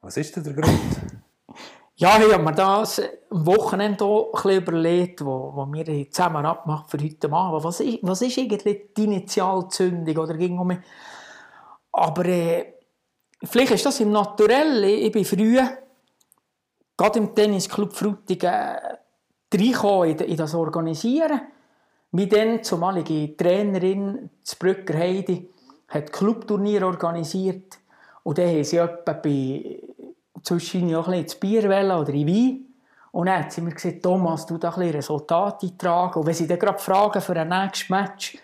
Was 0.00 0.16
ist 0.16 0.36
denn 0.36 0.44
der 0.44 0.54
Grund? 0.54 0.80
Ja, 1.98 2.18
ich 2.18 2.30
habe 2.30 2.42
mir 2.42 2.52
das 2.52 3.00
am 3.30 3.46
Wochenende 3.46 4.04
auch 4.04 4.44
ein 4.44 4.58
überlegt, 4.58 5.24
wo, 5.24 5.52
wo 5.54 5.66
wir 5.72 6.10
zusammen 6.10 6.44
abgemacht 6.44 6.90
für 6.90 6.98
heute 7.02 7.32
Abend. 7.32 7.64
Was 7.64 7.80
ist, 7.80 8.00
was 8.02 8.20
ist 8.20 8.36
eigentlich 8.36 8.92
die 8.94 9.04
Initialzündung? 9.04 10.18
Oder 10.18 10.34
ging 10.34 10.58
um 10.58 10.66
mich? 10.66 10.78
Aber 11.92 12.26
äh, 12.26 12.74
vielleicht 13.42 13.72
ist 13.72 13.86
das 13.86 14.00
im 14.00 14.12
Naturell. 14.12 14.84
Ich, 14.84 15.10
bin 15.10 15.24
früher, 15.24 15.70
gerade 16.98 17.18
im 17.18 17.34
Tennisclub 17.34 17.94
Frutigen, 17.94 18.50
äh, 18.50 18.98
reingekommen 19.54 20.10
in, 20.10 20.18
in 20.18 20.36
das 20.36 20.54
Organisieren. 20.54 21.40
Dann 22.16 22.62
zumalige 22.62 23.36
Trainerin, 23.36 24.30
das 24.44 24.56
Brücker 24.56 24.96
Heidi, 24.96 25.48
hat 25.88 26.12
Clubturnier 26.12 26.86
organisiert. 26.86 27.78
Und 28.22 28.38
dann 28.38 28.48
haben 28.48 28.64
sie 28.64 28.76
etwa 28.76 29.12
bei 29.12 29.80
zwischen 30.42 30.94
auch 30.94 31.08
ein 31.08 31.24
bisschen 31.24 31.90
oder 31.90 32.12
in 32.12 32.26
Wein. 32.28 32.66
Und 33.12 33.26
dann 33.26 33.44
hat 33.44 33.52
sie 33.52 33.60
mir 33.60 33.72
gesagt, 33.72 34.02
Thomas, 34.02 34.46
du 34.46 34.58
da 34.58 34.70
ein 34.70 34.90
Resultate 34.90 35.66
eintragen. 35.66 36.20
Und 36.20 36.26
wenn 36.26 36.34
sie 36.34 36.46
dann 36.46 36.58
gerade 36.58 36.78
fragen 36.78 37.20
für 37.20 37.34
ein 37.34 37.48
nächstes 37.48 37.88
Match, 37.88 38.38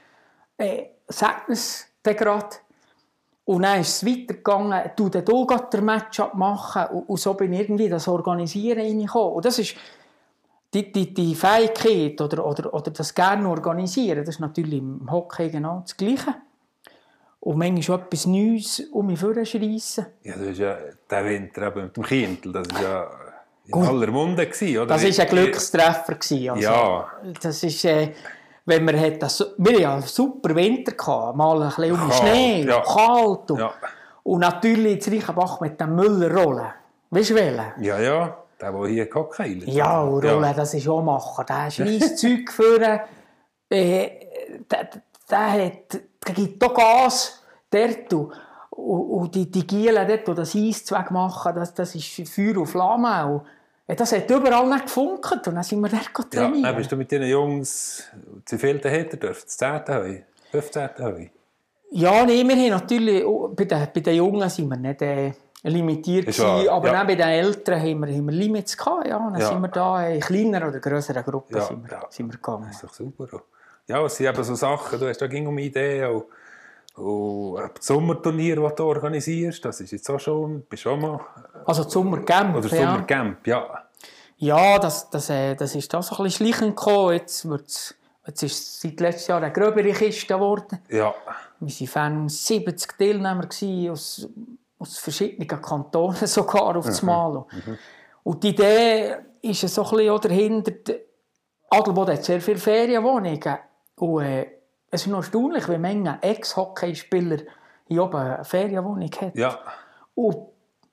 äh, 0.56 0.84
sag 1.08 1.48
es 1.48 1.86
dann 2.02 2.16
gerade. 2.16 2.56
Und 3.44 3.62
dann 3.62 3.80
ist 3.80 4.02
es 4.02 4.06
weitergegangen, 4.06 4.90
du 4.96 5.08
dann 5.08 5.28
auch 5.28 5.68
den 5.68 5.84
Match 5.84 6.20
machen 6.34 6.86
und, 6.92 7.08
und 7.08 7.20
so 7.20 7.34
bin 7.34 7.52
ich 7.52 7.60
irgendwie 7.60 7.88
das 7.88 8.06
Organisieren 8.08 8.80
reingekommen. 8.80 9.34
Und 9.34 9.44
das 9.44 9.58
ist 9.58 9.74
die, 10.72 10.92
die, 10.92 11.12
die 11.12 11.34
Fähigkeit 11.34 12.20
oder, 12.20 12.46
oder, 12.46 12.72
oder 12.72 12.90
das 12.90 13.14
gerne 13.14 13.48
organisieren, 13.48 14.24
das 14.24 14.36
ist 14.36 14.40
natürlich 14.40 14.78
im 14.78 15.10
Hockey 15.10 15.50
genau 15.50 15.80
das 15.80 15.96
Gleiche. 15.96 16.34
Und 17.40 17.58
manchmal 17.58 17.82
schon 17.82 18.00
etwas 18.00 18.26
Neues 18.26 18.80
um 18.92 19.06
mich 19.06 19.18
vorschreissen. 19.18 20.06
Ja, 20.22 20.34
das 20.36 20.46
ist 20.46 20.58
ja 20.58 20.76
der 21.10 21.24
Winter 21.24 21.66
eben 21.68 21.84
mit 21.84 21.96
dem 21.96 22.04
Kindl, 22.04 22.52
das 22.52 22.68
war 22.72 22.82
ja 22.82 23.10
in 23.66 23.72
Gut. 23.72 23.88
aller 23.88 24.10
Munde, 24.10 24.46
gewesen, 24.46 24.78
oder? 24.78 24.86
Das 24.86 25.02
war 25.02 25.24
ein 25.24 25.30
Glückstreffer. 25.30 26.14
Gewesen, 26.14 26.50
also, 26.50 26.62
ja. 26.62 27.12
Das 27.40 27.62
ist... 27.62 27.84
Äh, 27.84 28.12
wenn 28.64 28.86
wir 28.86 29.18
das, 29.18 29.54
wir 29.58 29.72
hatten 29.72 29.86
einen 29.86 30.02
super 30.02 30.54
Winter, 30.54 30.92
gehabt, 30.92 31.36
mal 31.36 31.62
ein 31.62 31.68
bisschen 31.68 31.92
um 31.92 32.12
Schnee, 32.12 32.64
ja. 32.64 32.80
kalt 32.80 33.50
und, 33.50 33.58
ja. 33.58 33.72
und 34.22 34.40
natürlich 34.40 35.06
in 35.06 35.14
Reichenbach 35.14 35.60
mit 35.60 35.80
dem 35.80 35.96
Müllerrollen. 35.96 36.68
Weißt 37.10 37.30
du 37.30 37.34
welchen? 37.34 37.82
Ja, 37.82 38.00
ja, 38.00 38.36
der, 38.62 38.72
der 38.72 38.86
hier 38.86 39.06
gehockt 39.06 39.38
Ja, 39.66 40.02
und 40.02 40.24
Rollen, 40.24 40.42
ja. 40.42 40.52
das 40.52 40.74
ist 40.74 40.88
auch 40.88 41.02
machen. 41.02 41.44
Der 41.48 41.70
schießt 41.70 42.18
Zeug 42.18 42.50
für, 42.50 43.00
äh, 43.68 44.10
der, 44.70 44.88
der, 45.30 45.52
hat, 45.52 46.00
der 46.26 46.34
gibt 46.34 46.62
auch 46.64 46.74
Gas 46.74 47.42
dort 47.70 48.12
und, 48.12 48.32
und 48.70 49.34
die, 49.34 49.50
die 49.50 49.66
Gielen 49.66 50.06
dort, 50.06 50.28
die 50.28 50.34
das 50.34 50.54
Eiszweig 50.54 51.10
machen, 51.10 51.54
das, 51.54 51.74
das 51.74 51.94
ist 51.94 52.28
Feuer 52.28 52.56
und 52.58 52.66
Flamme. 52.66 53.26
Und, 53.26 53.98
das 53.98 54.12
hat 54.12 54.30
überall 54.30 54.68
nicht 54.68 54.84
gefunkt 54.84 55.46
und 55.46 55.54
dann 55.54 55.62
sind 55.62 55.80
wir 55.80 55.88
dort 55.88 56.30
trainieren. 56.30 56.62
Ja, 56.62 56.68
dann 56.68 56.76
bist 56.76 56.92
du 56.92 56.96
mit 56.96 57.10
diesen 57.10 57.26
Jungs, 57.26 58.04
zu 58.44 58.58
viel 58.58 58.80
hätte 58.82 59.16
dürfen, 59.16 59.42
das 59.44 59.56
10. 59.56 59.82
Heu, 59.88 60.18
15. 60.50 60.90
Heu? 61.00 61.26
Ja, 61.90 62.24
nee, 62.24 62.42
wir 62.42 62.56
haben 62.56 62.70
natürlich, 62.70 63.24
oh, 63.24 63.48
bei 63.48 63.64
den, 63.64 63.88
bei 63.92 64.00
den 64.00 64.14
Jungen 64.14 64.48
sind 64.48 64.68
wir 64.68 64.76
nicht 64.76 65.02
äh, 65.02 65.32
limitiert 65.70 66.26
gewesen, 66.26 66.68
aber 66.68 66.92
ja. 66.92 67.04
bei 67.04 67.14
den 67.14 67.28
Älteren 67.28 67.80
haben 67.80 68.06
wir, 68.06 68.14
haben 68.14 68.26
wir 68.26 68.32
Limits 68.34 68.76
gehabt, 68.76 69.06
ja, 69.06 69.18
dann 69.18 69.40
ja. 69.40 69.48
sind 69.48 69.60
wir 69.60 69.68
da 69.68 70.06
in 70.06 70.20
kleineren 70.20 70.68
oder 70.68 70.80
größeren 70.80 71.24
Gruppen 71.24 71.56
ja, 71.56 71.62
sind 71.62 71.84
wir, 71.84 71.92
ja. 71.92 72.06
sind 72.10 72.28
wir 72.28 72.36
gegangen. 72.36 72.64
Das 72.66 72.76
ist 72.76 72.84
doch 72.84 72.94
super. 72.94 73.42
Ja, 73.86 74.04
es 74.04 74.16
sind 74.16 74.26
eben 74.26 74.44
so 74.44 74.54
Sachen, 74.54 74.98
du 74.98 75.08
hast 75.08 75.20
da 75.20 75.26
ging 75.26 75.46
um 75.46 75.58
Ideen 75.58 76.10
und 76.10 76.24
und 76.94 77.58
das 77.74 77.86
Sommerturnier, 77.86 78.56
das 78.56 78.74
du 78.74 78.84
organisierst, 78.84 79.64
das 79.64 79.80
ist 79.80 79.92
jetzt 79.92 80.10
auch 80.10 80.20
schon, 80.20 80.62
bist 80.62 80.86
auch 80.86 80.96
mal... 80.96 81.20
Also 81.64 81.84
das 81.84 81.92
Sommercamp, 81.92 82.56
Oder 82.56 82.68
Sommercamp, 82.68 83.46
ja. 83.46 83.84
Ja, 84.36 84.78
das, 84.78 85.08
das, 85.08 85.30
äh, 85.30 85.54
das 85.54 85.74
ist 85.74 85.92
da 85.94 86.02
so 86.02 86.16
ein 86.16 86.24
bisschen 86.24 86.46
schleichend 86.48 86.76
gekommen. 86.76 87.14
Jetzt, 87.14 87.48
wird's, 87.48 87.94
jetzt 88.26 88.42
ist 88.42 88.52
es 88.52 88.80
seit 88.80 89.00
letztem 89.00 89.34
Jahr 89.34 89.42
eine 89.42 89.52
gröbere 89.52 89.92
Kiste 89.92 90.34
geworden. 90.34 90.80
Ja. 90.88 91.14
Wir 91.60 91.94
waren 91.94 92.28
70 92.28 92.98
Teilnehmer 92.98 93.48
aus, 93.90 94.28
aus 94.82 94.98
verschiedenen 94.98 95.48
Kantonen 95.48 96.16
sogar 96.26 96.76
auf 96.76 96.86
das 96.86 97.02
mhm. 97.02 97.08
Mal. 97.08 97.44
Mhm. 97.50 97.78
Und 98.24 98.44
die 98.44 98.50
Idee 98.50 99.16
ist 99.42 99.66
so 99.68 99.84
ein 99.84 99.96
bisschen 99.96 100.20
dahinter, 100.20 100.72
Adelboden 101.70 102.14
hat 102.14 102.24
sehr 102.24 102.40
viele 102.40 102.58
Ferienwohnungen. 102.58 103.58
Und 103.96 104.22
äh, 104.22 104.46
es 104.90 105.02
ist 105.02 105.06
noch 105.08 105.18
erstaunlich, 105.18 105.68
wie 105.68 105.78
Menge 105.78 106.18
Ex-Hockeyspieler 106.20 107.38
hier 107.88 108.04
oben 108.04 108.16
eine 108.16 108.44
Ferienwohnung 108.44 109.10
hat. 109.20 109.36
Ja. 109.36 109.58
Und 110.14 110.36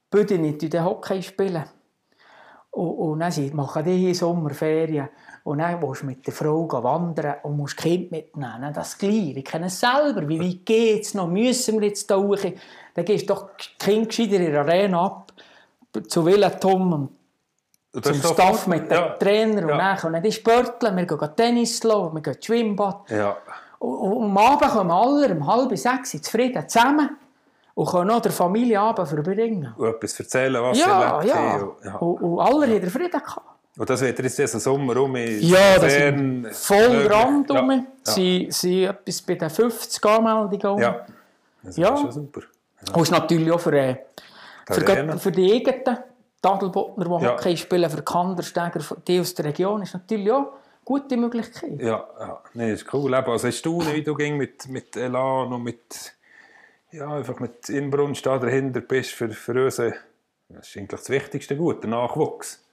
bitte 0.09 0.37
nicht 0.37 0.63
in 0.63 0.69
den 0.69 0.85
Hockey 0.85 1.21
spielen. 1.21 1.65
Und, 2.71 2.89
und 2.89 3.19
dann 3.19 3.31
sie 3.31 3.51
machen 3.51 3.83
die 3.83 3.97
hier 3.97 4.15
Sommerferien. 4.15 5.09
Und 5.43 5.59
dann 5.59 5.81
willst 5.81 6.03
du 6.03 6.05
mit 6.05 6.25
der 6.25 6.33
Frau 6.33 6.67
wandern 6.71 7.37
und 7.43 7.57
musst 7.57 7.77
Kind 7.77 8.11
mitnehmen. 8.11 8.73
Das 8.73 8.97
gleich. 8.97 9.35
Ich 9.35 9.45
kenne 9.45 9.65
es 9.65 9.79
selber. 9.79 10.27
Wie 10.27 10.39
weit 10.39 10.65
geht 10.65 11.01
es 11.01 11.13
noch? 11.13 11.27
Müssen 11.27 11.79
wir 11.81 11.87
jetzt 11.87 12.07
tauchen? 12.07 12.53
Dann 12.99 13.05
gehst 13.05 13.29
du 13.29 13.33
doch 13.33 13.51
Kinder 13.79 14.07
gescheiter 14.07 14.35
in 14.35 14.51
der 14.51 14.61
Arena 14.61 15.05
ab. 15.05 15.31
Zu 16.07 16.25
Willen 16.25 16.51
Tom 16.59 17.09
zum 18.01 18.13
Staff 18.13 18.67
mit 18.67 18.91
dem 18.91 18.97
ja. 18.97 19.09
Trainer. 19.11 19.63
Und 19.63 19.69
ja. 19.69 19.77
dann 19.77 19.97
können 19.97 20.23
die 20.23 20.31
Sportler. 20.31 20.95
Wir 20.95 21.05
gehen 21.05 21.29
Tennis 21.35 21.83
laufen, 21.83 22.15
wir 22.15 22.21
gehen 22.21 22.37
Schwimmbad. 22.41 23.09
Ja. 23.09 23.37
Und 23.79 24.23
am 24.23 24.37
Abend 24.37 24.71
kommen 24.71 24.91
alle 24.91 25.33
um 25.33 25.47
halb 25.47 25.77
sechs 25.77 26.11
zufrieden 26.21 26.67
zusammen 26.67 27.17
und 27.73 27.89
können 27.89 28.07
noch 28.07 28.21
der 28.21 28.33
Familie 28.33 28.79
Abend 28.79 29.07
verbringen. 29.07 29.73
Und 29.77 29.87
etwas 29.87 30.19
erzählen, 30.19 30.61
was 30.61 30.77
ja, 30.77 30.85
sie 30.85 30.91
erlebt 30.91 31.25
ja. 31.25 31.53
haben. 31.53 31.71
Ja. 31.85 31.95
Und, 31.95 32.21
und 32.21 32.39
alle 32.39 32.67
haben 32.67 32.89
Frieden 32.89 33.11
gehabt. 33.11 33.41
Und 33.77 33.89
das 33.89 34.01
wird 34.01 34.19
jetzt 34.19 34.37
diesen 34.37 34.59
Sommer 34.59 34.97
um 34.97 35.15
Ja, 35.15 35.79
das 35.79 35.93
ist 35.93 36.65
voll 36.65 37.07
dran 37.07 37.45
ja. 37.49 37.59
um. 37.61 37.71
Ja. 37.71 37.85
Sie 38.03 38.47
sind 38.51 38.83
etwas 38.83 39.21
bei 39.21 39.35
den 39.35 39.49
50 39.49 40.05
Anmeldungen 40.05 40.81
Ja, 40.81 41.05
das 41.63 41.69
ist 41.69 41.77
ja. 41.77 41.95
schon 41.95 42.11
super. 42.11 42.41
Ja. 42.87 42.95
Und 42.95 43.01
ist 43.03 43.11
natürlich 43.11 43.51
auch 43.51 43.59
für, 43.59 43.73
äh, 43.73 43.97
für, 44.69 45.17
für 45.19 45.31
die 45.31 45.53
eigenen 45.53 45.97
Tadelbottner, 46.41 47.05
die 47.05 47.23
ja. 47.25 47.31
Hockey 47.31 47.57
spielen, 47.57 47.89
für 47.89 48.01
Kandersteiger, 48.01 48.79
die 49.07 49.19
aus 49.19 49.33
der 49.33 49.45
Region, 49.45 49.81
ist 49.81 49.93
natürlich 49.93 50.31
auch 50.31 50.53
gute 50.85 51.17
Möglichkeit. 51.17 51.79
Ja, 51.79 52.07
ja. 52.19 52.41
Nee, 52.53 52.73
ist 52.73 52.91
cool. 52.93 53.13
Also 53.13 53.47
hast 53.47 53.61
du, 53.63 53.79
wie 53.93 54.03
du 54.03 54.15
ging 54.15 54.37
mit, 54.37 54.67
mit 54.69 54.95
Elan 54.95 55.51
und 55.53 55.63
mit, 55.63 56.13
ja, 56.91 57.09
einfach 57.09 57.39
mit 57.39 57.69
Inbrunst 57.69 58.25
da 58.25 58.37
dahinter 58.37 58.81
bist 58.81 59.11
für, 59.11 59.29
für 59.29 59.65
uns, 59.65 59.75
das 59.75 59.93
ist 60.67 60.77
eigentlich 60.77 60.87
das 60.87 61.09
Wichtigste 61.09 61.55
Gut, 61.55 61.83
der 61.83 61.91
Nachwuchs. 61.91 62.63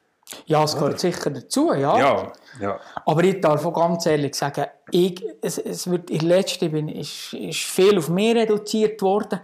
Ja, 0.47 0.65
es 0.65 0.75
gehört 0.75 0.93
Oder? 0.93 0.99
sicher 0.99 1.31
dazu, 1.31 1.73
ja. 1.73 1.99
ja. 1.99 2.33
ja. 2.61 2.81
Aber 3.05 3.23
ich 3.23 3.41
darf 3.41 3.65
auch 3.65 3.73
ganz 3.73 4.07
ehrlich 4.07 4.35
sagen, 4.35 4.67
ich, 4.91 5.25
es, 5.41 5.59
es 5.59 5.89
wird, 5.89 6.11
in 6.11 6.21
letzter 6.21 6.69
bin, 6.69 6.89
ist, 6.89 7.33
ist 7.33 7.61
viel 7.61 7.99
auf 7.99 8.09
mehr 8.09 8.35
reduziert 8.35 9.01
worden. 9.03 9.41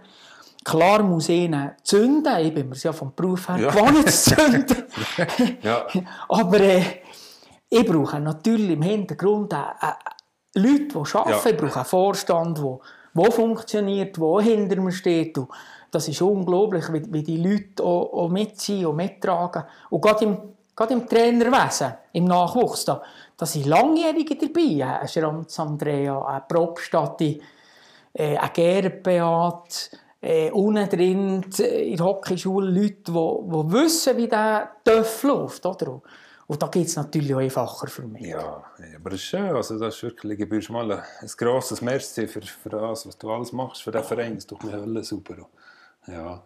Klar 0.63 1.03
muss 1.03 1.29
ich 1.29 1.51
zünden, 1.83 2.37
ich 2.39 2.53
bin 2.53 2.69
mir 2.69 2.75
ja 2.75 2.93
vom 2.93 3.13
Beruf 3.15 3.49
her 3.49 3.57
ja. 3.57 3.71
gewohnt 3.71 4.09
zu 4.09 4.35
zünden. 4.35 4.83
ja. 5.61 5.85
Aber 6.29 6.59
äh, 6.59 6.83
ich 7.69 7.85
brauche 7.85 8.19
natürlich 8.19 8.71
im 8.71 8.81
Hintergrund 8.81 9.51
äh, 9.53 9.57
äh, 9.57 10.59
Leute, 10.59 10.87
die 10.87 11.17
arbeiten. 11.17 11.29
Ja. 11.29 11.49
Ich 11.49 11.57
brauche 11.57 11.75
einen 11.75 11.85
Vorstand, 11.85 12.57
der, 12.59 12.79
der 13.15 13.31
funktioniert, 13.31 14.17
der 14.17 14.41
hinter 14.41 14.81
mir 14.81 14.91
steht. 14.91 15.37
Und 15.37 15.49
das 15.91 16.07
ist 16.07 16.21
unglaublich, 16.21 16.91
wie, 16.93 17.03
wie 17.11 17.23
die 17.23 17.37
Leute 17.37 17.83
auch, 17.83 18.13
auch 18.13 18.29
mitziehen 18.29 18.85
und 18.85 18.95
mittragen. 18.95 19.63
Und 19.89 20.01
gerade 20.01 20.25
im, 20.25 20.37
gerade 20.75 20.93
im 20.93 21.07
Trainerwesen, 21.07 21.93
im 22.13 22.25
Nachwuchs, 22.25 22.85
da, 22.85 23.01
da 23.35 23.45
sind 23.45 23.65
Langjährige 23.65 24.35
dabei. 24.35 24.99
Ein 24.99 25.07
Schranz 25.07 25.59
Andrea, 25.59 26.23
ein 26.25 26.47
Probstati, 26.47 27.41
äh, 28.13 28.37
ein 28.37 28.49
Gerbeat, 28.53 29.89
äh, 30.23 30.49
unten 30.51 30.87
drin 30.87 31.43
in 31.59 31.97
der 31.97 32.05
Hockeyschule 32.05 32.69
Leute, 32.69 33.11
die, 33.11 33.11
die 33.11 33.71
wissen, 33.73 34.17
wie 34.17 34.27
der 34.27 34.71
Töff 34.83 35.23
läuft. 35.23 35.65
Oder? 35.65 36.01
Und 36.47 36.61
da 36.61 36.67
geht 36.67 36.87
es 36.87 36.95
natürlich 36.95 37.33
auch 37.35 37.39
einfacher 37.39 37.87
für 37.87 38.03
mich. 38.03 38.27
Ja, 38.27 38.63
aber 38.95 39.09
das 39.09 39.19
ist 39.19 39.25
schön. 39.25 39.55
Also 39.55 39.77
das 39.77 39.95
ist 39.95 40.03
wirklich, 40.03 40.39
ich 40.39 40.47
bin 40.47 40.63
mal 40.69 40.91
ein, 40.91 41.03
ein 41.19 41.31
grosses 41.37 41.81
Merci 41.81 42.27
für, 42.27 42.41
für 42.41 42.69
das, 42.69 43.05
was 43.05 43.17
du 43.17 43.31
alles 43.31 43.51
machst 43.51 43.83
für 43.83 43.91
den 43.91 44.03
Verein. 44.03 44.35
Das 44.35 44.47
tut 44.47 44.63
mir 44.63 44.71
Hölle 44.71 45.03
super. 45.03 45.35
Ja. 46.07 46.41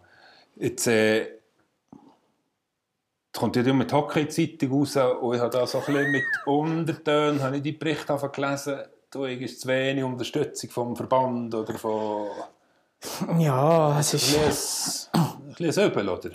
Jetzt 0.56 0.88
äh, 0.88 1.38
kommt 3.32 3.54
ja 3.54 3.72
mit 3.72 3.92
Hockey-Zeitung 3.92 4.72
raus 4.72 4.96
und 4.96 5.34
ich 5.34 5.40
habe 5.40 5.50
da 5.50 5.66
so 5.66 5.78
ein 5.78 5.84
bisschen 5.84 6.10
mit 6.10 6.24
Untertönen 6.46 7.42
habe 7.42 7.58
ich 7.58 7.62
die 7.62 7.72
Berichte 7.72 8.16
gelesen, 8.32 8.78
du 9.10 9.26
hast 9.26 9.60
zu 9.60 9.68
wenig 9.68 10.02
Unterstützung 10.02 10.70
vom 10.70 10.96
Verband 10.96 11.54
oder 11.54 11.74
von... 11.74 12.26
Ja, 13.38 13.98
es 13.98 14.14
ist... 14.14 15.10
Ein 15.12 15.54
bisschen 15.56 15.90
Übel, 15.90 16.08
oder? 16.08 16.30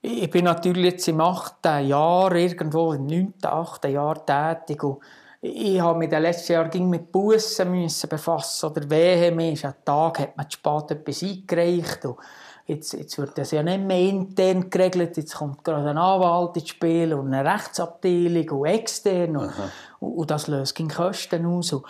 Ich 0.00 0.30
bin 0.30 0.44
natürlich 0.44 0.92
jetzt 0.92 1.08
im 1.08 1.20
achten 1.20 1.86
Jahr, 1.86 2.34
irgendwo 2.34 2.92
im 2.92 3.06
neunten, 3.06 3.46
achten 3.46 3.90
Jahr 3.90 4.24
tätig. 4.26 4.82
Und 4.82 4.98
ich 5.40 5.80
habe 5.80 5.98
mich 5.98 6.06
in 6.06 6.10
den 6.10 6.22
letzten 6.22 6.52
Jahren 6.52 6.90
mit 6.90 7.10
Bussen 7.10 7.70
müssen 7.70 8.08
befassen 8.08 8.70
oder 8.70 8.90
Wehe 8.90 9.32
mehr. 9.32 9.56
An 9.62 9.74
Tag 9.84 10.18
hat 10.18 10.36
man 10.36 10.50
zu 10.50 10.58
spät 10.58 10.90
etwas 10.90 11.22
eingereicht. 11.22 12.04
Und 12.04 12.18
jetzt, 12.66 12.92
jetzt 12.92 13.18
wird 13.18 13.38
das 13.38 13.52
ja 13.52 13.62
nicht 13.62 13.80
mehr 13.80 13.98
intern 13.98 14.68
geregelt. 14.68 15.16
Jetzt 15.16 15.36
kommt 15.36 15.64
gerade 15.64 15.90
ein 15.90 15.98
Anwalt 15.98 16.56
ins 16.56 16.68
Spiel 16.68 17.14
und 17.14 17.32
eine 17.32 17.50
Rechtsabteilung 17.50 18.60
und 18.60 18.66
extern. 18.66 19.36
Und, 19.36 19.52
und, 20.00 20.30
das 20.30 20.48
löst 20.48 20.74
gegen 20.74 20.90
Kosten 20.90 21.46
aus. 21.46 21.72
Und, 21.72 21.84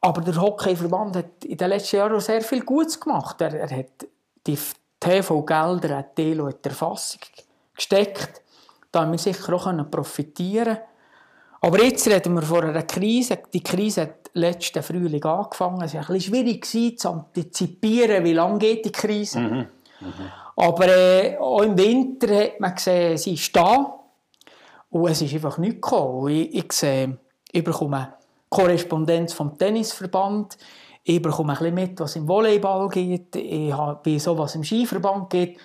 aber 0.00 0.20
der 0.22 0.40
Hockeyverband 0.40 1.16
hat 1.16 1.44
in 1.44 1.56
den 1.56 1.68
letzten 1.68 1.96
Jahren 1.96 2.20
sehr 2.20 2.40
viel 2.40 2.62
Gutes 2.62 2.98
gemacht. 2.98 3.40
Er, 3.40 3.54
er 3.54 3.70
hat 3.70 4.06
die 4.46 4.58
TV-Gelder 4.98 5.96
einen 5.96 6.14
Teil 6.14 6.40
in 6.40 6.54
die 6.64 6.68
Erfassung 6.68 7.20
gesteckt. 7.74 8.42
Da 8.90 9.02
haben 9.02 9.12
wir 9.12 9.18
sicher 9.18 9.52
auch 9.52 9.90
profitieren. 9.90 10.78
Aber 11.60 11.82
jetzt 11.82 12.06
reden 12.08 12.34
wir 12.34 12.42
von 12.42 12.64
einer 12.64 12.82
Krise. 12.84 13.38
Die 13.52 13.62
Krise 13.62 14.02
hat 14.02 14.30
letzten 14.32 14.82
Frühling 14.82 15.22
angefangen. 15.22 15.82
Es 15.82 15.92
war 15.94 16.00
ein 16.00 16.06
bisschen 16.14 16.34
schwierig 16.34 16.98
zu 16.98 17.10
antizipieren, 17.10 18.24
wie 18.24 18.32
lange 18.32 18.58
geht 18.58 18.86
die 18.86 18.92
Krise. 18.92 19.40
Mhm. 19.40 19.66
Mhm. 20.00 20.32
Aber 20.56 20.88
äh, 20.88 21.36
auch 21.38 21.60
im 21.60 21.76
Winter 21.76 22.34
hat 22.34 22.60
man 22.60 22.74
gesehen, 22.74 23.18
sie 23.18 23.34
ist 23.34 23.54
da. 23.54 24.00
Und 24.88 25.10
es 25.10 25.20
ist 25.20 25.34
einfach 25.34 25.58
nichts 25.58 25.82
gekommen. 25.82 26.28
Ich, 26.28 26.54
ich, 26.54 26.72
sehe, 26.72 27.18
ich 27.52 27.62
bekomme 27.62 28.14
Korrespondenz 28.50 29.32
vom 29.32 29.56
Tennisverband. 29.56 30.58
Ich 31.02 31.22
bekomme 31.22 31.52
ein 31.52 31.58
bisschen 31.58 31.74
mit, 31.74 32.00
was 32.00 32.16
im 32.16 32.28
Volleyball 32.28 32.88
geht. 32.88 33.34
Ich 33.36 33.74
bin 34.02 34.18
so, 34.18 34.36
was 34.36 34.54
im 34.54 34.64
Skiverband 34.64 35.30
geht. 35.30 35.58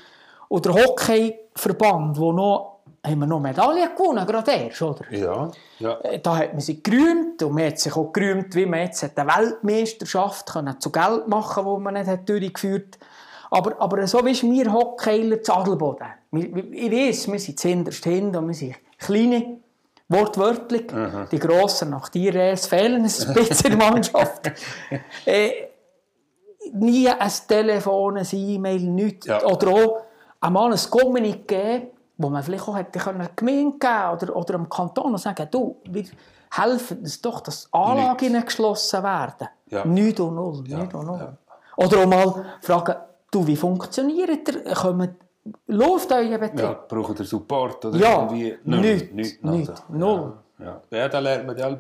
Und 0.48 0.66
der 0.66 0.74
Hockeyverband, 0.74 2.18
wo 2.18 2.32
noch 2.32 2.76
haben 3.06 3.20
wir 3.20 3.28
noch 3.28 3.40
Medaillen 3.40 3.90
gewonnen, 3.96 4.26
gerade 4.26 4.52
erst, 4.52 4.82
oder? 4.82 5.06
Ja, 5.12 5.52
ja. 5.78 6.00
Äh, 6.00 6.20
da 6.20 6.38
hat 6.38 6.54
man 6.54 6.62
sich 6.62 6.82
gerühmt 6.82 7.44
und 7.44 7.54
man 7.54 7.66
hat 7.68 7.78
sich 7.78 7.96
auch 7.96 8.12
gerühmt, 8.12 8.56
wie 8.56 8.66
man 8.66 8.80
jetzt 8.80 9.04
eine 9.04 9.30
Weltmeisterschaft 9.30 10.52
können 10.52 10.80
zu 10.80 10.92
Geld 10.92 11.28
machen 11.28 11.66
konnte, 11.66 11.78
die 11.78 11.84
man 11.84 11.94
nicht 11.94 12.08
hat 12.08 12.28
durchgeführt 12.28 12.98
aber, 13.56 13.80
aber 13.80 14.08
so 14.08 14.26
wie 14.26 14.42
wir 14.42 14.74
Hockeyler 14.74 15.42
zu 15.42 15.54
Adelboden. 15.54 16.08
Ich 16.32 16.92
weiß, 16.92 17.32
wir 17.32 17.40
sind 17.40 17.60
zuhinterst 17.60 18.04
hin 18.04 18.36
und 18.36 18.48
wir 18.48 18.54
sind 18.54 18.76
kleine, 18.98 19.60
wortwörtlich. 20.08 20.92
Mhm. 20.92 21.28
Die 21.32 21.40
Grossen 21.40 21.90
nach 21.90 22.10
Tierres 22.10 22.68
fehlen 22.68 22.96
ein 22.96 23.04
bisschen 23.04 23.74
in 23.74 23.80
der 23.80 23.90
Mannschaft. 23.90 24.52
äh, 25.26 25.52
nie 26.74 27.10
ein 27.10 27.32
Telefon, 27.48 28.18
ein 28.18 28.28
E-Mail, 28.32 28.82
nichts. 28.82 29.28
Ja. 29.28 29.44
Oder 29.44 29.70
auch 29.70 30.02
einmal 30.40 30.72
ein 30.72 30.78
Kommuniqué 30.78 31.88
wo 32.18 32.30
man 32.30 32.44
vielleicht 32.44 32.68
auch 32.68 32.78
hätte 32.78 33.00
können 33.00 33.28
Gemeinde 33.36 33.78
geben 33.78 34.10
oder, 34.14 34.36
oder 34.36 34.54
dem 34.54 34.70
Kanton 34.70 35.12
und 35.12 35.18
sagen, 35.18 35.48
du, 35.52 35.78
wir 35.90 36.06
helfen 36.52 37.00
uns 37.00 37.22
doch, 37.22 37.42
dass 37.42 37.68
Anlagen 37.72 38.32
nicht. 38.32 38.46
geschlossen 38.46 39.04
werden. 39.04 39.48
Ja. 39.68 39.86
Nichts 39.86 40.20
und 40.20 40.36
null. 40.36 40.64
Ja. 40.68 40.80
Nicht 40.80 40.94
und 40.94 41.06
null. 41.06 41.20
Ja. 41.20 41.38
Oder 41.78 42.00
auch 42.00 42.06
mal 42.06 42.46
fragen, 42.62 42.96
du, 43.32 43.46
wie 43.46 43.56
funktioniert 43.56 44.48
ihr? 44.48 44.74
Kommen, 44.74 45.16
läuft 45.68 46.12
euer 46.12 46.38
Betrieb? 46.38 46.60
Ja, 46.60 46.86
braucht 46.88 47.20
ihr 47.20 47.26
Support 47.26 47.86
oder 47.86 47.98
ja, 47.98 48.22
irgendwie? 48.22 48.58
Nichts, 48.64 49.14
nichts, 49.14 49.44
nichts 49.44 49.84
null. 49.90 50.34
Ja. 50.58 50.82
Ja. 50.90 51.10
da 51.10 51.20
lernt 51.20 51.48
man 51.48 51.58
ja 51.58 51.76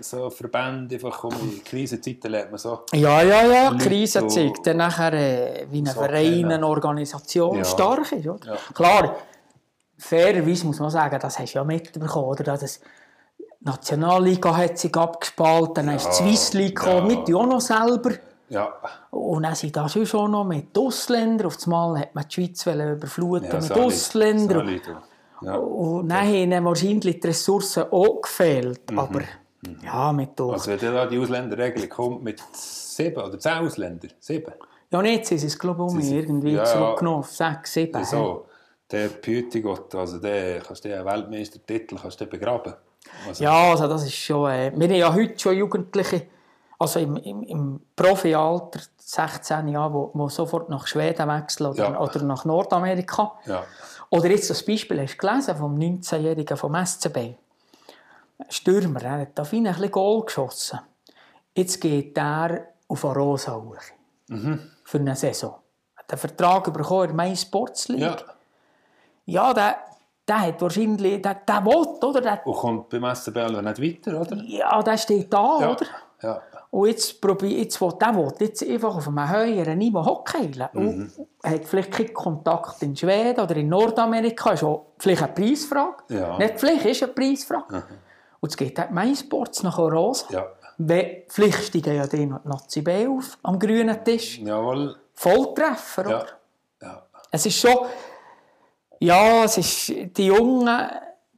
so 0.00 0.30
Verbände, 0.30 0.94
einfach 0.94 1.24
um 1.24 1.32
in 1.32 1.64
Krisenzeiten 1.64 2.30
lernt 2.30 2.50
man 2.50 2.58
so. 2.58 2.84
Ja, 2.92 3.22
ja, 3.22 3.44
ja, 3.44 3.74
Krisenzeit, 3.76 4.52
dann 4.64 4.76
nachher 4.76 5.12
äh, 5.12 5.66
wie 5.70 5.78
eine 5.78 5.90
so 5.90 6.00
Verein, 6.00 6.52
eine 6.52 6.66
Organisation 6.66 7.58
ja. 7.58 7.64
stark 7.64 8.12
ist. 8.12 8.26
Oder? 8.26 8.52
Ja. 8.52 8.56
Klar, 8.72 9.16
fairerweise 9.98 10.66
muss 10.66 10.78
man 10.78 10.90
sagen, 10.90 11.18
das 11.20 11.38
hast 11.38 11.54
du 11.54 11.58
ja 11.58 11.64
mitbekommen, 11.64 12.28
oder? 12.28 12.44
Das 12.56 12.80
Nationalliga 13.60 14.56
hat 14.56 14.78
sich 14.78 14.96
abgespalten, 14.96 15.86
dann 15.86 15.88
ja, 15.88 15.94
ist 15.96 16.08
die 16.20 16.36
Swiss 16.36 16.52
League 16.52 16.82
ja. 16.84 17.00
mit 17.00 17.34
auch 17.34 17.46
noch 17.46 17.60
selber. 17.60 18.12
Ja. 18.50 18.74
Und 19.10 19.44
dann 19.44 19.54
sind 19.54 19.74
das 19.76 19.92
schon 19.92 20.30
noch 20.30 20.44
mit 20.44 20.76
Ausländern. 20.76 21.46
Auf 21.46 21.56
einmal 21.64 22.00
hat 22.00 22.14
man 22.14 22.24
die 22.28 22.34
Schweiz 22.34 22.66
überfluten 22.66 23.48
ja, 23.48 23.60
mit 23.60 23.72
Ausländern. 23.72 24.80
Ja. 25.40 25.54
Und 25.56 26.08
dann 26.08 26.26
haben 26.26 26.64
wahrscheinlich 26.64 27.20
die 27.20 27.26
Ressourcen 27.26 27.84
auch 27.90 28.20
gefehlt. 28.20 28.90
Mhm. 28.90 28.98
Aber 28.98 29.20
mhm. 29.20 29.78
ja, 29.82 30.12
mit 30.12 30.38
durch. 30.38 30.52
Also 30.52 30.70
wenn 30.72 30.80
da 30.80 31.06
die 31.06 31.18
Ausländerregelung 31.18 31.88
kommt 31.88 32.22
mit 32.22 32.42
sieben 32.52 33.22
oder 33.22 33.38
zehn 33.38 33.52
Ausländern, 33.52 34.10
sieben? 34.18 34.52
Ja, 34.90 35.00
nicht, 35.00 35.26
sie 35.26 35.38
sind 35.38 35.48
es 35.48 35.58
glaube 35.58 35.84
ich 35.86 35.92
um 35.92 36.00
irgendwie 36.00 36.52
ja, 36.52 36.64
zurückgenommen, 36.64 37.22
sechs, 37.22 37.72
sieben. 37.72 38.04
So 38.04 38.46
der 38.90 39.08
Pütigott, 39.08 39.94
also 39.94 40.18
der, 40.18 40.60
kannst 40.60 40.84
du 40.84 40.88
den 40.88 41.04
Weltmeistertitel 41.04 41.96
kannst 41.96 42.20
du 42.20 42.26
begraben. 42.26 42.74
Also. 43.26 43.44
Ja, 43.44 43.70
also 43.70 43.86
das 43.86 44.04
ist 44.04 44.14
schon, 44.14 44.50
äh, 44.50 44.72
wir 44.74 44.88
haben 44.88 44.94
ja 44.94 45.14
heute 45.14 45.38
schon 45.38 45.56
Jugendliche, 45.56 46.26
also 46.80 46.98
im, 46.98 47.16
im, 47.16 47.42
im 47.44 47.80
Profialter, 47.94 48.80
16 48.96 49.68
Jahre, 49.68 49.92
wo, 49.92 50.10
wo 50.14 50.28
sofort 50.28 50.68
nach 50.68 50.86
Schweden 50.86 51.28
wechseln 51.28 51.66
oder, 51.68 51.90
ja. 51.90 52.00
oder 52.00 52.22
nach 52.22 52.44
Nordamerika. 52.44 53.32
Ja. 53.46 53.64
Oder 54.08 54.30
jetzt 54.30 54.50
das 54.50 54.64
Beispiel, 54.64 55.00
hast 55.00 55.14
du 55.14 55.18
gelesen 55.18 55.56
vom 55.56 55.76
19-Jährigen 55.76 56.56
vom 56.56 56.74
SCB? 56.74 57.34
Stürmer, 58.48 59.02
er 59.02 59.20
hat 59.20 59.38
auf 59.38 59.52
ihn 59.52 59.66
ein 59.66 59.74
bisschen 59.74 59.90
Goal 59.92 60.24
geschossen. 60.24 60.80
Jetzt 61.54 61.80
geht 61.80 62.16
er 62.16 62.68
auf 62.88 63.04
eine 63.04 63.14
Rosa 63.14 63.62
mhm. 64.28 64.70
für 64.82 64.98
eine 64.98 65.14
Saison. 65.14 65.56
Er 65.94 66.02
hat 66.02 66.12
einen 66.12 66.18
Vertrag 66.18 66.72
bekommen 66.72 67.10
in 67.10 67.16
der 67.16 67.36
Sports 67.36 67.88
League. 67.88 68.00
Ja 68.00 68.34
ja, 69.30 69.54
der, 69.54 69.76
der 70.26 70.40
hat 70.40 70.60
wahrscheinlich, 70.60 71.22
der, 71.22 71.34
der 71.34 71.64
will, 71.64 71.86
oder? 72.02 72.20
Der, 72.20 72.46
und 72.46 72.56
kommt 72.56 72.88
beim 72.88 73.14
SCB 73.14 73.36
nicht 73.36 74.06
weiter, 74.06 74.20
oder? 74.20 74.36
Ja, 74.42 74.82
der 74.82 74.98
steht 74.98 75.32
da, 75.32 75.58
ja. 75.60 75.70
oder? 75.70 75.86
Ja. 76.22 76.42
Und 76.70 76.86
jetzt, 76.86 77.20
probier, 77.20 77.58
jetzt 77.58 77.80
will 77.80 77.92
der 78.00 78.14
will 78.14 78.32
jetzt 78.38 78.62
einfach 78.62 78.96
auf 78.96 79.08
einem 79.08 79.28
höheren 79.28 79.78
Niveau 79.78 80.04
hockeilen. 80.04 80.68
Mhm. 80.72 81.12
Und 81.16 81.26
hat 81.42 81.64
vielleicht 81.64 81.90
keinen 81.90 82.14
Kontakt 82.14 82.80
in 82.82 82.94
Schweden 82.94 83.40
oder 83.40 83.56
in 83.56 83.68
Nordamerika. 83.68 84.52
Ist 84.52 84.62
auch 84.62 84.92
vielleicht 84.98 85.22
eine 85.22 85.32
Preisfrage. 85.32 86.04
Ja. 86.08 86.38
Nicht 86.38 86.60
vielleicht, 86.60 86.84
ist 86.84 87.02
eine 87.02 87.12
Preisfrage. 87.12 87.76
Mhm. 87.76 87.82
Und 88.40 88.48
es 88.50 88.56
geht 88.56 88.78
auch 88.78 88.90
MySports 88.90 89.62
nach 89.64 89.78
Rosa. 89.78 90.26
Ja. 90.30 90.46
vielleicht 91.28 91.64
steigen 91.64 91.96
ja 91.96 92.06
die 92.06 92.26
Nazi 92.26 92.82
B 92.82 93.06
auf, 93.08 93.36
am 93.42 93.58
grünen 93.58 94.02
Tisch. 94.04 94.38
Jawohl. 94.38 94.96
Volltreffer, 95.14 96.06
oder? 96.06 96.26
Ja. 96.80 96.88
ja. 96.88 97.02
Es 97.30 97.46
ist 97.46 97.58
schon... 97.58 97.76
Ja, 99.02 99.44
es 99.44 99.56
ist 99.56 100.16
die 100.16 100.26
Jungen, 100.26 100.68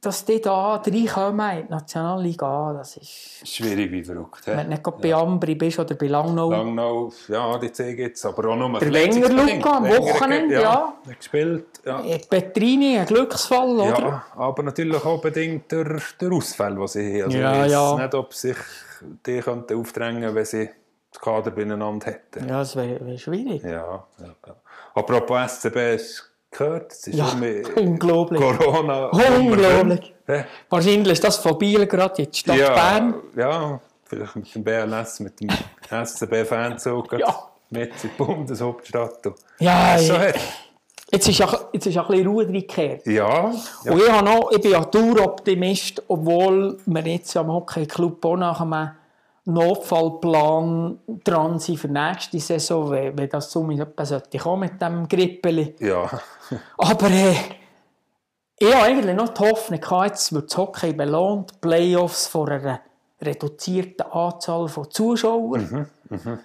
dass 0.05 0.25
die 0.25 0.41
da 0.41 0.75
reinkommen 0.75 1.59
in 1.59 1.67
die 1.67 1.71
Nationalliga, 1.71 2.73
das 2.73 2.97
ist... 2.97 3.47
Schwierig 3.47 3.91
wie 3.91 4.03
verrückt. 4.03 4.45
Wenn 4.45 4.57
du 4.57 4.69
nicht 4.69 4.83
gerade 4.83 5.07
ja. 5.07 5.17
bei 5.17 5.21
Ambri 5.23 5.55
bist 5.55 5.79
oder 5.79 5.95
bei 5.95 6.07
Langnau. 6.07 6.51
Langnau, 6.51 7.11
ja, 7.27 7.57
die 7.57 7.71
C 7.71 7.95
gibt 7.95 8.17
es, 8.17 8.25
aber 8.25 8.49
auch 8.49 8.55
nur 8.55 8.79
Der 8.79 8.93
Wenger 8.93 9.29
Luca 9.29 9.77
am 9.77 9.87
Wochenende, 9.87 10.55
ja. 10.55 10.61
ja. 10.61 11.13
gespielt, 11.17 11.65
ja. 11.85 12.01
Petrini, 12.29 12.97
ein 12.97 13.05
Glücksfall, 13.05 13.79
oder? 13.79 13.99
Ja, 13.99 14.25
aber 14.35 14.63
natürlich 14.63 15.03
auch 15.03 15.21
bedingt 15.21 15.71
durch 15.71 16.17
den 16.17 16.33
Ausfall, 16.33 16.75
den 16.75 16.87
sie 16.87 17.23
haben. 17.23 17.31
Also 17.31 17.37
ja, 17.37 17.53
ich 17.53 17.59
weiß 17.59 17.71
ja. 17.71 17.95
nicht, 17.97 18.15
ob 18.15 18.33
sich 18.33 18.57
die 19.25 19.39
könnten 19.39 19.79
aufdrängen 19.79 20.35
wenn 20.35 20.45
sie 20.45 20.69
das 21.11 21.21
Kader 21.21 21.51
beieinander 21.51 22.05
hätten. 22.07 22.49
Ja, 22.49 22.59
das 22.59 22.75
wäre 22.75 23.05
wär 23.05 23.17
schwierig. 23.17 23.63
Ja, 23.63 23.69
ja, 23.69 24.35
ja. 24.47 24.55
Apropos 24.95 25.59
SCB, 25.59 25.95
ist 25.95 26.32
gehört. 26.53 26.91
Es 26.91 27.07
ist 27.07 27.17
ja, 27.17 27.25
unglaublich. 27.75 28.41
Corona. 28.41 29.07
Unglaublich. 29.37 30.13
Ja. 30.27 30.45
Wahrscheinlich 30.69 31.13
ist 31.13 31.23
das 31.23 31.37
von 31.37 31.57
Biel 31.57 31.85
gerade 31.85 32.21
in 32.21 32.31
die 32.31 32.37
Stadt 32.37 32.57
ja, 32.57 32.73
Bern. 32.73 33.15
Ja, 33.35 33.79
vielleicht 34.05 34.35
mit 34.35 34.55
dem 34.55 34.63
BLS, 34.63 35.19
mit 35.19 35.39
dem 35.39 35.49
SCB-Fanzug. 35.89 37.13
Ja. 37.19 37.49
Mit 37.69 37.91
in 37.91 37.95
die 38.03 38.07
Bundeshauptstadt. 38.23 39.33
Ja, 39.59 39.97
ja. 39.97 40.27
Jetzt 41.11 41.27
ist, 41.27 41.39
ja, 41.39 41.59
jetzt 41.71 41.87
ist 41.87 41.95
ja 41.95 42.01
ein 42.03 42.07
bisschen 42.07 42.27
Ruhe 42.27 42.45
reingekehrt. 42.45 43.05
Ja, 43.07 43.51
ja. 43.83 43.91
Und 43.91 43.99
ich, 43.99 44.11
habe 44.11 44.25
noch, 44.25 44.51
ich 44.51 44.61
bin 44.61 44.71
ja 44.71 44.83
Daueroptimist, 44.83 46.03
obwohl 46.07 46.77
wir 46.85 47.01
jetzt 47.01 47.35
am 47.35 47.51
Hockey 47.51 47.87
Club 47.87 48.23
auch 48.25 48.35
nach 48.35 48.61
einem 48.61 48.91
Notfallplan 49.45 50.99
dran 51.23 51.59
sein 51.59 51.77
für 51.77 51.89
nächste 51.89 52.39
Saison, 52.39 52.89
wenn, 52.91 53.17
wenn 53.17 53.29
das 53.29 53.51
so 53.51 53.67
sollte 54.03 54.37
kommen 54.37 54.69
mit 54.71 54.81
dem 54.81 55.07
Grippeli. 55.07 55.75
Ja. 55.79 56.09
Aber 56.77 57.09
äh, 57.09 57.35
ich 58.57 58.73
habe 58.73 58.85
eigentlich 58.85 59.15
noch 59.15 59.29
die 59.29 59.41
Hoffnung, 59.41 59.81
jetzt 60.05 60.31
wird 60.31 60.49
das 60.49 60.57
Hockey 60.57 60.93
belohnt, 60.93 61.59
Playoffs 61.59 62.27
vor 62.27 62.49
einer 62.49 62.79
reduzierten 63.21 64.05
Anzahl 64.11 64.67
von 64.69 64.89
Zuschauern. 64.89 65.89
Mhm, 66.09 66.17
mh. 66.23 66.39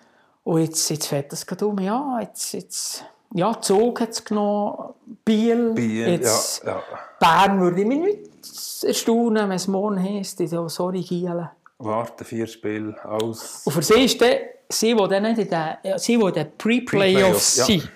Und 0.45 0.61
jetzt, 0.63 0.89
jetzt 0.89 1.07
fährt 1.07 1.31
das 1.31 1.47
gerade 1.47 1.67
um, 1.67 1.79
ja, 1.79 2.19
jetzt, 2.21 2.53
jetzt 2.53 3.05
ja, 3.35 3.61
Zug 3.61 4.01
hat 4.01 4.11
es 4.11 4.25
genommen, 4.25 4.95
Biel, 5.25 5.75
Biel 5.75 6.09
jetzt 6.09 6.65
ja, 6.65 6.77
ja. 6.77 6.83
Bern 7.21 7.61
würde 7.61 7.83
ich 7.83 7.87
mich 7.87 8.01
nicht 8.01 8.85
erstaunen, 8.85 9.49
wenn 9.49 9.57
es 9.57 9.69
morgen 9.69 10.03
heisst, 10.03 10.43
sorry 10.69 11.03
Gielen 11.03 11.51
warten, 11.79 12.25
vier 12.25 12.47
Spiele, 12.47 12.97
aus. 13.05 13.63
Und 13.65 13.73
für 13.73 13.83
sie 13.83 14.05
ist 14.05 14.21
der, 14.21 14.41
sie, 14.69 14.95
die 14.95 15.09
dann 15.09 15.23
nicht 15.23 15.39
in 15.39 15.49
den, 15.49 15.99
sie, 15.99 16.17
die 16.17 16.25
in 16.25 16.33
den 16.33 16.53
Pre-Playoffs 16.57 17.57
Pre 17.57 17.65
sind, 17.65 17.83
ja. 17.85 17.89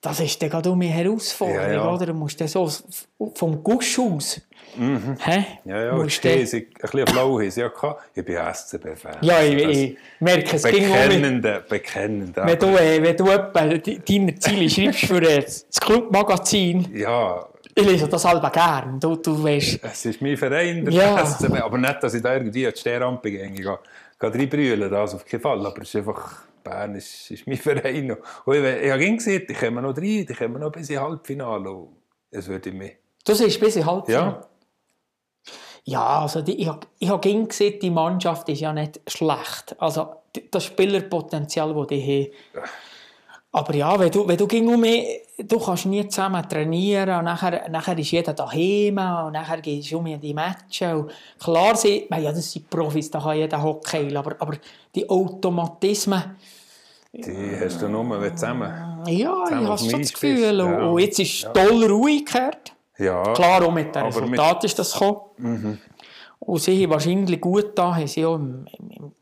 das 0.00 0.20
ist 0.20 0.40
dann 0.42 0.50
gerade 0.50 0.70
um 0.70 0.80
eine 0.80 0.90
Herausforderung, 0.90 1.62
ja, 1.62 1.72
ja. 1.72 1.92
oder? 1.92 2.06
Du 2.06 2.14
musst 2.14 2.40
dann 2.40 2.48
so 2.48 2.70
vom 3.34 3.62
Gusch 3.62 3.98
aus, 3.98 4.40
Mhm. 4.76 5.16
Hä? 5.20 5.44
Ja, 5.64 5.84
ja, 5.84 5.94
musst 5.94 6.24
ich 6.24 6.30
ein 6.30 6.40
bisschen 6.40 6.66
haben 7.06 7.42
ja 7.56 7.68
Ich 8.14 8.24
bin 8.24 8.36
SCB-Fan. 8.36 9.18
Ja, 9.20 9.42
ich, 9.42 9.54
ich 9.54 9.98
merke, 10.20 10.56
es 10.56 10.64
mich. 10.64 11.68
Bekennende. 11.68 12.42
Wenn 12.44 12.58
du, 12.58 12.66
äh, 12.76 13.02
wenn 13.02 13.16
du 13.16 13.30
etwa 13.30 13.66
deine 13.66 14.34
Ziele 14.38 14.68
schreibst 14.68 15.06
für 15.06 15.20
das 15.20 15.66
Clubmagazin, 15.80 16.88
ja, 16.94 17.46
ich 17.74 17.84
lese 17.84 18.08
das 18.08 18.24
halb 18.24 18.52
gern. 18.52 19.00
Du, 19.00 19.16
du 19.16 19.42
weißt. 19.42 19.80
Es 19.82 20.04
ist 20.06 20.22
mein 20.22 20.36
Verein, 20.36 20.84
der 20.84 20.94
ja. 20.94 21.26
SCB. 21.26 21.60
Aber 21.60 21.78
nicht, 21.78 22.02
dass 22.02 22.14
ich 22.14 22.22
da 22.22 22.34
irgendwie 22.34 22.66
an 22.66 22.72
die 22.72 22.80
Sternrampe 22.80 23.30
gehe. 23.30 23.46
Ich 23.46 23.60
gehe 23.60 23.78
reinbrüllen, 24.20 24.90
das 24.90 25.14
auf 25.14 25.24
keinen 25.24 25.40
Fall. 25.40 25.66
Aber 25.66 25.82
es 25.82 25.88
ist 25.88 25.96
einfach... 25.96 26.44
Bern 26.64 26.94
ist, 26.94 27.30
ist 27.30 27.46
mein 27.46 27.58
Verein. 27.58 28.16
Und 28.46 28.54
ich, 28.54 28.64
ich 28.64 28.90
habe 28.90 29.16
gesagt, 29.16 29.50
ich 29.50 29.58
komme 29.58 29.82
noch 29.82 29.96
rein, 29.96 30.26
ich 30.28 30.36
komme 30.38 30.58
noch 30.58 30.72
bis 30.72 30.88
ins 30.88 30.98
Halbfinale. 30.98 31.88
Es 32.30 32.48
würde 32.48 32.72
mich... 32.72 32.96
Du 33.22 33.34
siehst 33.34 33.60
bis 33.60 33.76
in 33.76 33.84
Halbfinale? 33.84 34.24
Ja. 34.24 34.48
Ja, 35.86 36.20
also 36.20 36.40
die, 36.40 36.62
ich, 36.62 36.70
ich 36.98 37.10
habe 37.10 37.46
gesehen, 37.46 37.78
die 37.78 37.90
Mannschaft 37.90 38.48
ist 38.48 38.60
ja 38.60 38.72
nicht 38.72 39.00
schlecht. 39.06 39.76
Also 39.78 40.22
das 40.50 40.64
Spielerpotenzial, 40.64 41.74
das 41.74 41.86
die 41.88 42.32
haben. 42.54 42.66
Aber 43.56 43.72
ja, 43.74 43.96
wenn 44.00 44.10
du, 44.10 44.26
wenn 44.26 44.36
du 44.36 44.48
ging 44.48 44.66
um 44.66 44.80
mich, 44.80 45.06
du 45.38 45.60
kannst 45.60 45.86
nie 45.86 46.06
zusammen 46.08 46.42
trainieren 46.48 47.18
und 47.20 47.24
nachher, 47.26 47.68
nachher 47.70 47.96
ist 47.96 48.10
jeder 48.10 48.32
daheim 48.34 48.98
und 49.26 49.32
nachher 49.32 49.60
gehst 49.60 49.92
du 49.92 49.98
um 49.98 50.06
in 50.06 50.20
die 50.20 50.34
Matches. 50.34 50.92
Und 50.92 51.12
klar, 51.38 51.76
sie, 51.76 52.06
ja, 52.10 52.32
das 52.32 52.50
sind 52.50 52.68
Profis, 52.68 53.08
da 53.12 53.20
kann 53.20 53.36
jeder 53.36 53.62
Hockey, 53.62 54.14
aber, 54.16 54.34
aber 54.40 54.56
die 54.92 55.08
Automatismen, 55.08 56.34
Die 57.12 57.56
hast 57.60 57.80
du 57.80 57.88
nur 57.88 58.20
wenn 58.20 58.36
zusammen. 58.36 58.72
ja, 59.06 59.12
ich 59.12 59.24
Zusammen 59.24 59.50
habe 59.62 59.68
auf 59.72 59.80
dem 59.82 59.90
schon 59.90 60.00
das 60.02 60.12
Gefühl. 60.12 60.58
ja. 60.58 60.64
und 60.88 60.98
jetzt 60.98 61.18
ist 61.20 61.48
toll 61.54 61.84
ruhig 61.84 62.24
gekehrt. 62.24 62.72
Ja. 62.98 63.22
Klar, 63.34 63.64
auch 63.64 63.72
mit 63.72 63.94
dem 63.94 64.02
Aber 64.04 64.20
mit- 64.22 64.32
Resultat 64.32 64.64
ist 64.64 64.78
das 64.80 64.92
gekommen. 64.92 65.78
Und 66.40 66.60
sie 66.60 66.82
haben 66.82 66.90
wahrscheinlich 66.90 67.40
gut 67.40 67.78
da, 67.78 67.94
haben 67.94 68.06
sie 68.08 68.26
auch 68.26 68.34
im, 68.34 68.66
im, 68.80 68.90
im, 68.90 69.12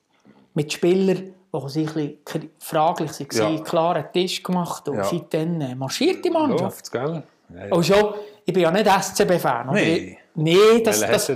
mit 0.54 0.72
Spielern, 0.72 1.34
die 1.54 1.68
sie 1.68 1.80
ein 1.86 1.86
bisschen 2.24 2.50
fraglich 2.58 3.10
waren, 3.20 3.56
Ja. 3.56 3.62
klar 3.62 3.96
einen 3.96 4.12
Tisch 4.12 4.42
gemacht 4.42 4.88
und 4.88 4.96
Ja. 4.96 5.04
seitdem 5.04 5.60
äh, 5.60 5.74
marschiert 5.74 6.24
die 6.24 6.30
Mannschaft. 6.30 6.62
Läuft's, 6.62 6.90
gell? 6.90 7.22
Ja, 7.54 7.66
ja. 7.66 7.72
Und 7.74 7.84
schon, 7.84 8.14
ich 8.44 8.52
bin 8.54 8.62
ja 8.62 8.70
nicht 8.70 8.86
SCB-Fan. 8.86 9.76
ich- 9.76 10.16
Nee, 10.34 10.82
das, 10.82 11.00
das, 11.00 11.28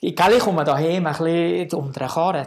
ich, 0.00 0.16
gell, 0.16 0.32
ich 0.32 0.38
komme 0.38 0.64
daheim 0.64 1.06
ein 1.06 1.12
bisschen 1.12 1.70
unter 1.78 2.00
den 2.00 2.08
Karren. 2.08 2.46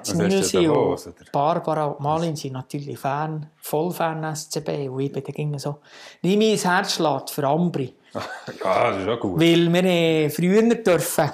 Los, 0.65 1.07
oder? 1.07 1.13
Barbara 1.31 1.86
und 1.86 1.99
Malin 1.99 2.36
sind 2.36 2.53
natürlich 2.53 2.97
Fan, 2.97 3.45
voll 3.57 3.91
Fan 3.91 4.23
SCB. 4.36 4.89
Und 4.89 4.99
ich 5.01 5.12
bin 5.12 5.23
dann 5.51 5.60
so, 5.60 5.77
nie 6.23 6.36
mein 6.36 6.57
Herz 6.57 6.93
schlägt 6.93 7.29
für 7.29 7.43
Ambri. 7.47 7.93
Ja, 8.63 8.89
das 8.91 9.01
ist 9.03 9.07
auch 9.07 9.19
gut. 9.19 9.39
Weil 9.39 9.71
wir 9.71 9.83
äh, 9.83 10.29
früher 10.31 10.63
dürfen 10.63 11.29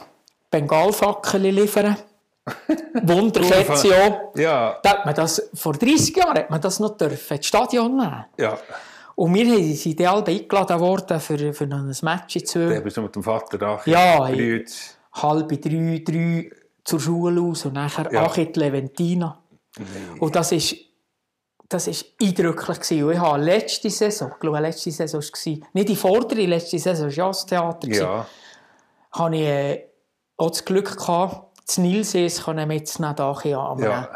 Bengalfackel 0.52 1.41
liefern. 1.41 1.95
Wunderschätze 3.04 3.96
auch. 4.04 4.36
Ja, 4.38 4.80
Da 4.84 4.90
hat 4.92 5.06
man 5.06 5.16
das, 5.16 5.50
vor 5.54 5.74
30 5.74 6.16
Jahren 6.16 6.38
hat 6.38 6.50
man 6.50 6.60
das 6.62 6.80
noch 6.80 6.98
dürfen, 6.98 7.38
ins 7.38 7.46
Stadion 7.46 7.96
nehmen. 7.98 8.26
ja. 8.38 8.58
Und 9.16 9.32
wir 9.36 9.76
sind 9.76 10.00
dann 10.00 10.08
alle 10.08 10.26
eingeladen 10.26 10.80
worden 10.80 11.20
für, 11.20 11.54
für 11.54 11.66
ein 11.66 11.96
Match 12.02 12.36
in 12.36 12.42
Da 12.42 12.48
zwei. 12.48 12.80
bist 12.82 12.98
du 12.98 13.02
mit 13.04 13.16
dem 13.16 13.22
Vater 13.22 13.60
da. 13.60 13.80
Ja, 13.86 14.28
ich- 14.28 14.36
Brüt. 14.36 14.72
Halb 15.14 15.50
drei, 15.62 16.02
drei 16.04 16.50
zur 16.84 17.00
Schule 17.00 17.40
aus 17.40 17.64
und 17.66 17.74
nachher 17.74 18.12
Ja. 18.12 18.24
ja. 18.26 18.34
in 18.34 18.52
die 18.52 18.60
Leventina. 18.60 19.40
Und 20.20 20.36
das 20.36 20.52
ist, 20.54 20.76
das 21.70 21.86
ist 21.88 22.06
eindrücklich 22.20 22.80
gewesen. 22.80 23.04
Und 23.04 23.12
ich 23.14 23.20
habe 23.20 23.40
letzte 23.44 23.92
Saison, 23.92 24.32
ich 24.34 24.40
glaube 24.40 24.60
letzte 24.62 24.90
Saison 24.90 25.22
war 25.22 25.30
es, 25.32 25.46
nicht 25.46 25.90
die 25.90 25.96
vordere, 25.96 26.46
letzte 26.48 26.80
Saison 26.80 27.06
war 27.06 27.14
ja 27.14 27.28
das 27.28 27.46
Theater. 27.46 27.88
Ja, 27.90 28.26
habe 29.12 29.36
ich 29.36 29.42
äh, 29.44 29.86
auch 30.38 30.50
das 30.50 30.66
Glück 30.66 30.98
gehabt, 30.98 31.53
das 31.65 31.78
Nilsees 31.78 32.43
können 32.43 32.67
mitzunehmen, 32.67 33.15
da 33.15 33.36
hier 33.41 33.58
an 33.60 33.78
einem, 33.78 33.84
Ja. 33.91 34.10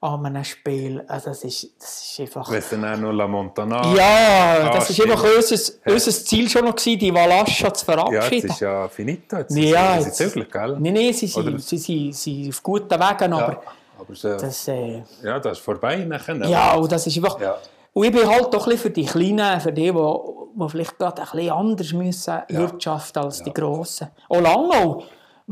an 0.00 0.26
einem 0.26 0.44
Spiel. 0.44 1.04
Also 1.08 1.30
das, 1.30 1.44
ist, 1.44 1.68
das 1.80 2.02
ist 2.02 2.20
einfach... 2.20 2.50
es 2.52 2.68
dann 2.70 2.84
auch 2.84 2.96
noch 2.98 3.12
La 3.12 3.26
Montana. 3.26 3.94
Ja, 3.94 4.70
das 4.72 4.90
ist 4.90 4.96
stimmt. 4.96 5.12
einfach 5.12 5.24
unser, 5.36 5.72
unser 5.86 6.10
Ziel 6.12 6.48
schon 6.48 6.64
noch 6.64 6.74
gewesen, 6.76 6.98
die 6.98 7.14
Valascha 7.14 7.72
zu 7.72 7.86
Ja, 7.90 7.96
jetzt 7.96 8.12
verabschieden. 8.12 8.50
ist 8.50 8.60
ja 8.60 8.88
finito. 8.88 9.36
Jetzt 9.36 9.56
Ja, 9.56 9.96
jetzt- 9.96 10.16
sie 10.16 10.24
zöglich, 10.24 10.50
gell? 10.50 10.76
Nein, 10.80 10.92
nein, 10.94 11.12
sie 11.12 11.26
sind, 11.26 11.62
sie, 11.62 11.78
sind, 11.78 12.12
sie 12.14 12.42
sind 12.44 12.48
auf 12.54 12.62
guten 12.62 12.90
Wegen, 12.90 13.32
aber 13.32 13.52
ja, 13.52 13.60
aber 14.00 14.14
so, 14.14 14.36
das... 14.36 14.68
Äh, 14.68 15.02
ja, 15.22 15.38
das 15.38 15.58
ist 15.58 15.64
vorbei 15.64 15.96
nachher. 15.98 16.36
Ja, 16.48 16.74
und 16.74 16.90
das 16.90 17.06
ist 17.06 17.16
einfach... 17.16 17.40
Ja. 17.40 17.56
Und 17.94 18.04
ich 18.04 18.12
bin 18.12 18.26
halt 18.26 18.52
doch 18.54 18.66
ein 18.68 18.78
für 18.78 18.88
die 18.90 19.04
Kleinen, 19.04 19.60
für 19.60 19.70
die, 19.72 19.92
die, 19.92 19.92
die 19.92 20.68
vielleicht 20.70 20.98
gerade 20.98 21.20
ein 21.22 21.28
bisschen 21.30 21.50
anders 21.50 21.92
müssen 21.92 22.34
wirtschaften 22.48 23.18
als 23.22 23.42
die 23.42 23.52
Grossen. 23.52 24.08
Auch 24.30 24.40
Langau, 24.40 25.02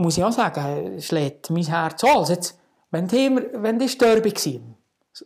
muss 0.01 0.17
ich 0.19 0.25
auch 0.25 0.33
sagen, 0.33 1.01
schlägt 1.01 1.51
mein 1.51 1.65
Herz. 1.65 2.03
Also 2.05 2.33
jetzt, 2.33 2.59
wenn 2.91 3.07
die, 3.07 3.31
wenn 3.55 3.79
die 3.79 3.87
Derby 3.87 4.33
war, 4.33 4.61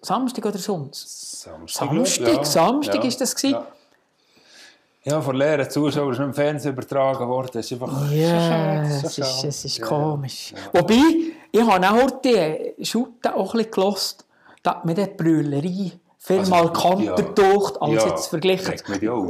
Samstag 0.02 0.44
oder 0.46 0.58
Sonntag? 0.58 0.94
Samstag, 0.94 1.88
Samstag, 1.88 2.36
ja. 2.36 2.44
Samstag 2.44 2.96
ja. 2.96 3.04
ist 3.04 3.20
das 3.20 3.34
gewesen. 3.34 3.54
Ja. 3.54 3.66
Ja, 5.06 5.20
von 5.20 5.36
leeren 5.36 5.68
Zuschauern 5.68 6.12
ist 6.12 6.18
im 6.18 6.32
Fernsehen 6.32 6.72
übertragen 6.72 7.28
worden. 7.28 7.50
Das 7.52 7.70
ist 7.70 7.72
einfach 7.74 8.10
Ja, 8.10 8.82
es 9.04 9.18
ist, 9.18 9.44
es 9.44 9.64
ist 9.66 9.78
Ja, 9.78 9.86
komisch. 9.86 10.54
Wobei, 10.72 10.94
ich 11.52 11.60
habe 11.60 11.86
auch 11.86 12.02
heute 12.02 12.74
die 12.78 12.84
Schutte 12.86 13.34
auch 13.36 13.54
ein 13.54 13.58
bisschen 13.58 13.70
dass 14.62 14.84
mir 14.84 14.94
die 14.94 15.06
Brüllerei 15.14 15.92
viel 16.18 16.38
Also, 16.38 16.50
markanter 16.50 17.18
ja. 17.18 17.32
taucht, 17.34 17.82
als 17.82 17.92
Ja, 18.02 18.08
jetzt 18.08 18.26
verglichen. 18.28 18.74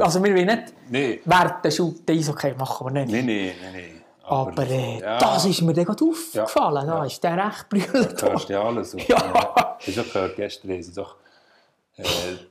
Also 0.01 0.23
wir 0.23 0.33
wollen 0.33 0.45
nicht 0.45 0.73
Nee, 0.89 1.19
der 1.25 1.71
Schutte 1.71 2.13
Eishockey 2.13 2.53
machen 2.57 2.87
wir 2.87 3.03
nicht. 3.03 3.11
nee, 3.11 3.21
nee, 3.21 3.53
nee. 3.73 3.81
nee. 3.81 4.04
Aber 4.27 4.63
äh, 4.67 4.99
ja, 4.99 5.17
das 5.19 5.45
ist 5.45 5.61
mir 5.61 5.73
dann 5.73 5.85
gerade 5.85 6.03
aufgefallen. 6.03 6.87
Da 6.87 6.97
Ja. 6.99 7.05
ist 7.05 7.23
der 7.23 7.45
recht 7.45 7.69
brüllend. 7.69 8.21
Du 8.21 8.25
hörst 8.29 8.49
ja 8.49 8.63
alles. 8.63 8.95
auf. 8.95 9.07
Ja. 9.07 9.75
Das 9.79 9.87
ist 9.87 9.99
auch 9.99 10.11
gehört, 10.11 10.35
gestern 10.35 10.71
haben 10.71 10.83
sie 10.83 10.93
doch 10.93 11.15
äh, 11.97 12.03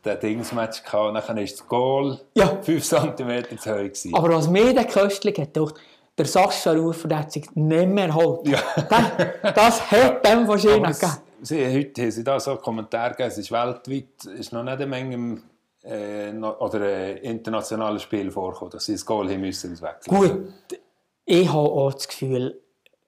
den 0.04 0.20
Dingsmatch 0.20 0.82
gehabt. 0.84 1.08
und 1.16 1.28
Dann 1.28 1.38
ist 1.38 1.58
das 1.60 1.66
Goal 1.66 2.20
Ja. 2.34 2.58
5 2.62 2.84
cm 2.84 3.58
zu 3.58 3.70
hoch 3.72 3.76
gewesen. 3.76 4.14
Aber 4.14 4.28
was 4.30 4.48
mir 4.48 4.72
dann 4.74 4.86
köstlich 4.88 5.38
hat, 5.38 5.52
gedacht, 5.54 5.74
der 6.16 6.26
Sascha 6.26 6.72
Rufer 6.72 7.08
der 7.08 7.18
hat 7.20 7.32
sich 7.32 7.50
nicht 7.54 7.88
mehr 7.88 8.06
geholt. 8.06 8.46
Ja. 8.46 8.60
Das, 8.88 9.54
das 9.54 9.90
hat 9.90 10.24
dem 10.24 10.44
Aber 10.44 10.54
es, 10.54 10.62
gegeben. 10.62 11.18
sie, 11.42 11.66
heute 11.76 12.02
haben 12.02 12.10
sie 12.12 12.22
da 12.24 12.38
so 12.38 12.52
einen 12.52 12.60
Kommentar 12.60 13.10
gegeben, 13.10 13.28
es 13.30 13.38
ist 13.38 13.50
weltweit 13.50 14.24
ist 14.38 14.52
noch 14.52 14.62
nicht 14.62 14.74
eine 14.74 14.86
Menge 14.86 15.42
äh, 15.82 16.32
oder 16.32 16.80
äh, 16.82 17.18
internationales 17.18 18.02
Spiel 18.02 18.30
vorgekommen, 18.30 18.70
dass 18.70 18.84
sie 18.84 18.92
das 18.92 19.04
Goal 19.04 19.28
haben 19.28 19.40
müssen 19.40 19.72
auswechseln. 19.72 20.16
Gut, 20.16 20.78
ich 21.24 21.48
habe 21.48 21.58
auch 21.58 21.92
das 21.92 22.08
Gefühl, 22.08 22.60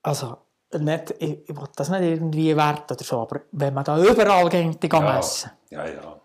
also 0.02 0.36
nicht, 0.78 1.14
ich, 1.18 1.38
ich 1.48 1.56
will 1.56 1.68
das 1.76 1.88
nicht 1.88 2.02
irgendwie 2.02 2.56
wert 2.56 2.90
oder 2.90 3.04
so, 3.04 3.20
aber 3.20 3.40
wenn 3.52 3.72
man 3.74 3.84
da 3.84 3.98
überall 3.98 4.48
geht, 4.48 4.82
die 4.82 4.88
Ja, 4.92 5.00
messen. 5.00 5.50
ja, 5.70 5.86
ja. 5.86 6.20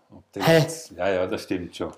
Jetzt- 0.58 0.90
ja, 0.92 1.08
ja, 1.08 1.26
das 1.26 1.42
stimmt 1.42 1.74
schon. 1.76 1.92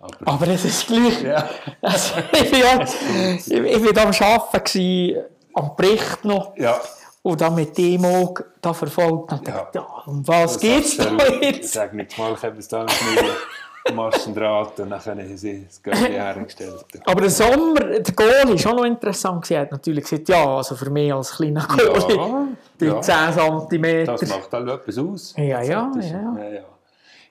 Aber, 0.00 0.32
Aber 0.32 0.48
es 0.48 0.64
ist 0.64 0.86
gleich. 0.86 1.22
ja. 1.22 1.48
Also, 1.82 2.14
ich 2.32 2.50
ja, 2.52 2.82
ich, 2.82 3.50
ich 3.50 3.98
am 3.98 4.08
Arbeiten, 4.08 4.64
gewesen, 4.64 5.24
am 5.54 5.76
Bericht 5.76 6.24
noch. 6.24 6.56
ja. 6.56 6.80
Und 7.22 7.38
dann 7.38 7.54
mit 7.54 7.76
dem 7.76 8.02
auch 8.06 8.34
da 8.62 8.72
verfolgt. 8.72 9.30
Und 9.32 9.46
Ja. 9.46 9.54
dachte, 9.58 9.78
ja, 9.78 10.02
um 10.06 10.26
was 10.26 10.58
geht 10.58 10.86
es 10.86 10.96
da 10.96 11.14
Ich 11.18 11.56
jetzt? 11.58 11.72
sage 11.74 11.94
nicht 11.96 12.16
mal, 12.16 12.32
ich 12.32 12.42
habe 12.42 12.56
es 12.58 12.66
da 12.66 12.80
mit 12.84 12.90
Maschendraht 13.94 14.78
und 14.80 14.90
dann 14.90 15.04
haben 15.04 15.36
sie 15.36 15.64
das 15.66 15.82
Göttli 15.82 16.12
hergestellt. 16.12 16.84
Aber 17.06 17.20
der 17.20 17.30
Sommer, 17.30 17.80
der 17.80 18.14
Goal 18.14 18.48
war 18.48 18.58
schon 18.58 18.76
noch 18.76 18.84
interessant. 18.84 19.50
Er 19.50 19.62
hat 19.62 19.72
natürlich 19.72 20.04
gesagt, 20.04 20.28
ja, 20.28 20.56
also 20.56 20.76
für 20.76 20.90
mich 20.90 21.12
als 21.12 21.32
kleiner 21.32 21.66
Goal, 21.66 22.16
Ja, 22.16 22.48
die 22.78 22.84
ja. 22.86 23.00
10 23.00 23.68
cm. 23.68 24.06
Das 24.06 24.28
macht 24.28 24.52
halt 24.52 24.68
etwas 24.68 24.98
aus. 24.98 25.34
Ja, 25.36 25.62
ja. 25.62 25.90
ja, 26.00 26.48
ja. 26.48 26.64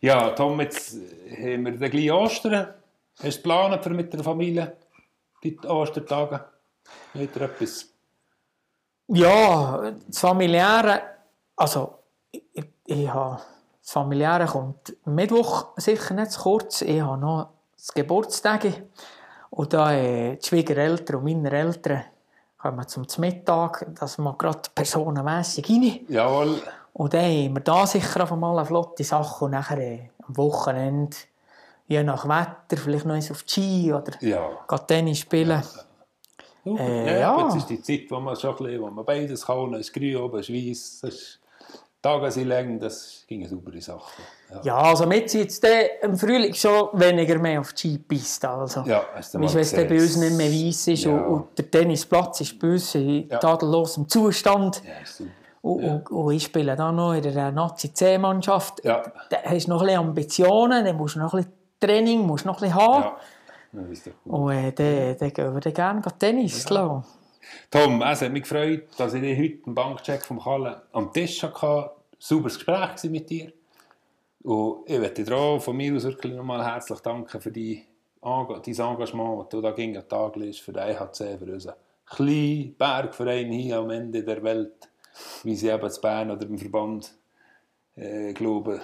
Ja, 0.01 0.29
Tom, 0.29 0.59
jetzt 0.61 0.95
haben 1.29 1.65
wir 1.65 1.71
den 1.73 1.91
gleichen 1.91 2.11
Ostern. 2.11 2.73
Hast 3.21 3.37
du 3.37 3.41
geplant 3.41 3.83
für 3.83 3.89
mit 3.89 4.13
der 4.13 4.23
Familie 4.23 4.77
die 5.43 5.59
Ostertage? 5.67 6.35
Hat 6.35 7.35
er 7.35 7.41
etwas? 7.41 7.85
Ja, 9.07 9.91
das 10.07 10.19
Familiäre, 10.19 11.01
also 11.55 11.95
ich, 12.31 12.43
ich, 12.53 12.65
ich 12.85 13.07
habe, 13.09 13.41
das 13.89 13.93
Familiäre 13.93 14.45
kommt 14.45 14.95
Mittwoch 15.05 15.69
sicher 15.77 16.13
nicht 16.13 16.29
zu 16.29 16.41
kurz. 16.41 16.83
Ich 16.83 17.01
habe 17.01 17.17
noch 17.17 17.49
das 17.75 17.91
Geburtstag 17.91 18.83
und 19.49 19.73
da 19.73 19.91
äh, 19.91 20.35
die 20.35 20.45
Schwiegereltern 20.45 21.15
und 21.15 21.23
meine 21.23 21.49
Eltern 21.49 22.03
kommen 22.59 22.87
zum 22.87 23.07
Mittag, 23.17 23.87
das 23.99 24.19
mag 24.19 24.37
gerade 24.37 24.69
personenmässig 24.75 25.67
rein. 25.67 26.01
Jawohl. 26.07 26.61
Und 26.93 27.15
dann 27.15 27.23
haben 27.23 27.55
wir 27.55 27.61
da 27.61 27.87
sicher 27.87 28.21
auf 28.21 28.31
einmal 28.31 28.59
eine 28.59 28.67
flotte 28.67 29.03
Sache 29.03 29.45
und 29.45 29.51
nachher 29.51 29.79
äh, 29.79 30.09
am 30.27 30.37
Wochenende, 30.37 31.17
je 31.87 32.03
nach 32.03 32.27
Wetter, 32.29 32.79
vielleicht 32.79 33.05
noch 33.05 33.15
eins 33.15 33.31
auf 33.31 33.41
die 33.41 33.49
Ski 33.49 33.91
oder 33.93 34.11
Ja. 34.19 34.49
Tennis 34.85 35.17
spielen. 35.17 35.63
Super. 36.63 36.83
Äh, 36.83 37.13
ja, 37.13 37.19
ja. 37.21 37.43
Jetzt 37.43 37.55
ist 37.55 37.69
die 37.71 37.81
Zeit, 37.81 38.11
wo 38.11 38.19
man 38.19 38.35
schon 38.35 38.51
ein 38.51 38.57
bisschen, 38.57 38.81
wo 38.83 38.91
man 38.91 39.03
beides 39.03 39.47
kann. 39.47 39.73
Es 39.73 39.91
grün, 39.91 40.17
oben 40.17 40.41
ist 40.41 40.53
weiss. 40.53 41.39
Tage 42.01 42.31
sind 42.31 42.47
lang, 42.47 42.79
das 42.79 43.25
ging 43.27 43.41
eine 43.41 43.49
saubere 43.49 43.81
Sache. 43.81 44.21
Ja, 44.51 44.61
Ja, 44.63 44.77
also 44.77 45.09
wir 45.09 45.27
sind 45.27 45.41
jetzt 45.41 45.65
im 46.01 46.17
Frühling 46.17 46.53
schon 46.53 46.87
weniger 46.93 47.37
mehr 47.39 47.59
auf 47.59 47.73
die 47.73 47.95
Skipiste. 47.95 48.49
Also. 48.49 48.83
ja 48.85 49.03
hast 49.13 49.33
du 49.33 49.39
mal 49.39 49.53
wenn 49.53 49.59
es 49.61 49.73
bei 49.73 49.89
uns 49.91 50.15
nicht 50.15 50.37
mehr 50.37 50.49
weiss 50.49 50.87
ist 50.87 51.03
Ja. 51.03 51.11
und, 51.11 51.25
und 51.25 51.57
der 51.57 51.69
Tennisplatz 51.69 52.39
ist 52.41 52.57
bei 52.59 52.69
uns 52.71 52.95
in 52.95 53.27
Ja. 53.27 53.37
tadellosem 53.39 54.07
Zustand 54.07 54.81
Ja, 54.85 55.01
ist 55.03 55.17
super. 55.17 55.29
und, 55.61 55.83
und, 55.83 56.09
und 56.11 56.33
ich 56.33 56.43
spiele 56.43 56.75
da 56.77 56.89
noch 56.91 57.13
in 57.13 57.21
der 57.21 57.51
Nazi-C-Mannschaft, 57.51 58.83
Ja. 58.85 59.03
dann 59.29 59.39
hast 59.43 59.65
du 59.67 59.71
noch 59.71 59.81
ein 59.81 59.87
bisschen 59.87 59.99
Ambitionen, 59.99 60.85
dann 60.85 60.95
musst 60.95 61.15
du 61.15 61.19
noch 61.19 61.33
ein 61.33 61.37
bisschen 61.43 61.53
Training 61.81 62.25
musst 62.25 62.45
du 62.45 62.49
noch 62.49 62.57
ein 62.61 62.69
bisschen 62.69 62.75
haben. 62.81 63.03
Ja, 63.03 63.17
das 63.73 63.89
ist 63.91 64.07
doch 64.07 64.11
gut. 64.23 64.33
Und 64.33 64.51
äh, 64.51 64.71
dann, 64.71 65.17
dann 65.17 65.33
gehen 65.33 65.53
wir 65.53 65.59
dann 65.61 65.73
gerne 65.73 66.01
Tennis 66.17 66.63
ja. 66.69 67.03
Tom, 67.69 68.01
es 68.01 68.21
hat 68.21 68.31
mich 68.31 68.43
gefreut, 68.43 68.87
dass 68.97 69.13
ich 69.13 69.21
heute 69.21 69.59
im 69.65 69.75
Bankcheck 69.75 70.23
vom 70.23 70.39
Kalle 70.39 70.83
am 70.91 71.11
Tisch 71.13 71.41
hatte. 71.43 71.91
Sauberes 72.17 72.55
Gespräch 72.55 73.03
mit 73.09 73.29
dir. 73.29 73.53
Und 74.43 74.89
ich 74.89 74.99
möchte 74.99 75.23
dir 75.23 75.35
auch 75.35 75.59
von 75.59 75.75
mir 75.75 75.95
aus 75.95 76.03
wirklich 76.03 76.33
nochmal 76.33 76.65
herzlich 76.65 76.99
danken 76.99 77.41
für 77.41 77.51
dein 77.51 77.85
Engagement, 78.21 79.39
das 79.39 79.49
du 79.49 79.61
da 79.61 79.71
gegen 79.71 79.93
den 79.93 80.07
Tag 80.07 80.35
legst, 80.35 80.61
für 80.61 80.73
den 80.73 80.83
EHC, 80.83 81.37
für 81.37 81.53
unseren 81.53 81.75
kleinen 82.05 82.75
Bergverein 82.75 83.51
hier 83.51 83.77
am 83.77 83.89
Ende 83.89 84.23
der 84.23 84.43
Welt, 84.43 84.89
wie 85.43 85.55
sie 85.55 85.69
eben 85.69 85.89
zu 85.89 86.01
Bern 86.01 86.31
oder 86.31 86.45
im 86.45 86.57
Verband 86.57 87.13
äh, 87.95 88.33
glauben. 88.33 88.81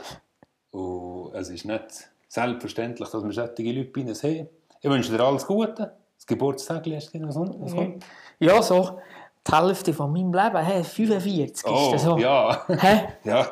Und 0.72 1.34
es 1.34 1.50
ist 1.50 1.66
nicht 1.66 2.10
selbstverständlich, 2.28 3.10
dass 3.10 3.24
wir 3.24 3.32
solche 3.32 3.72
Leute 3.72 3.92
bei 3.92 4.02
uns 4.02 4.24
haben. 4.24 4.50
Ich 4.82 4.90
wünsche 4.90 5.12
dir 5.12 5.24
alles 5.24 5.46
Gute. 5.46 5.94
Das 6.18 6.26
Geburtstag 6.26 6.88
ist 6.88 7.14
was 7.14 7.36
kommt. 7.74 8.06
Ja, 8.40 8.62
so 8.62 9.00
die 9.48 9.56
Hälfte 9.56 9.94
von 9.94 10.12
meinem 10.12 10.34
Leben, 10.34 10.58
hey, 10.58 10.84
45 10.84 11.66
oh, 11.68 11.86
ist 11.86 11.94
das 11.94 12.04
so. 12.04 12.18
ja. 12.18 12.66
Hä? 12.68 13.08
ja. 13.24 13.48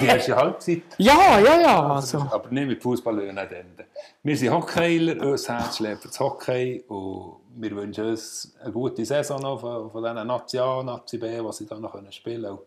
Die 0.00 0.06
erste 0.06 0.34
Halbzeit. 0.34 0.82
Ja, 0.98 1.38
ja, 1.38 1.60
ja. 1.60 1.94
Also. 1.94 2.18
Aber 2.18 2.48
nicht 2.50 2.66
mit 2.66 2.82
Fußball 2.82 3.14
nicht 3.14 3.36
enden. 3.36 3.84
Wir 4.22 4.36
sind 4.36 4.52
Hockeyler, 4.52 5.24
unser 5.24 5.58
Herz 5.58 5.76
schlägt 5.76 6.02
für 6.02 6.08
das 6.08 6.18
Hockey 6.18 6.84
und 6.88 7.36
wir 7.56 7.70
wünschen 7.76 8.06
uns 8.06 8.56
eine 8.60 8.72
gute 8.72 9.04
Saison 9.04 9.40
noch 9.40 9.60
von, 9.60 9.90
von 9.90 10.02
diesen 10.02 10.26
Nazi 10.26 10.58
A, 10.58 10.82
Nazi 10.82 11.18
B, 11.18 11.40
die 11.40 11.52
sie 11.52 11.66
dann 11.66 11.80
noch 11.80 11.94
spielen 12.12 12.42
können. 12.42 12.58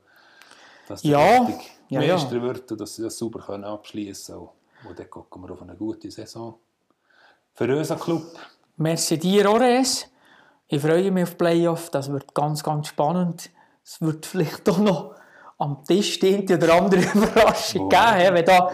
Dass 0.88 1.02
sie 1.02 1.10
Ja, 1.10 1.46
ja, 1.90 2.00
Meister 2.00 2.36
ja. 2.36 2.42
wird 2.42 2.72
und 2.72 2.80
dass 2.80 2.96
sie 2.96 3.04
das 3.04 3.18
sauber 3.18 3.42
können 3.42 3.66
abschließen 3.66 4.36
können. 4.36 4.50
Und 4.88 5.00
dann 5.00 5.10
gucken 5.10 5.44
wir 5.44 5.52
auf 5.52 5.62
eine 5.62 5.76
gute 5.76 6.10
Saison. 6.10 6.56
Für 7.54 7.78
unseren 7.78 8.00
Club. 8.00 8.24
Merci 8.78 9.18
dir, 9.18 9.50
Ores. 9.50 10.08
Ich 10.68 10.82
freue 10.82 11.12
mich 11.12 11.24
auf 11.24 11.32
die 11.32 11.36
Playoff. 11.38 11.90
Das 11.92 12.12
wird 12.12 12.34
ganz, 12.34 12.64
ganz 12.64 12.88
spannend. 12.88 13.50
Es 13.84 14.02
wird 14.02 14.26
vielleicht 14.26 14.68
doch 14.68 14.80
noch 14.80 15.16
am 15.60 15.84
Tisch 15.86 16.20
die 16.20 16.36
eine 16.36 16.58
oder 16.58 16.74
andere 16.76 17.02
Überraschung 17.14 17.88
geben. 17.90 18.34
Wenn 18.36 18.46
da, 18.46 18.72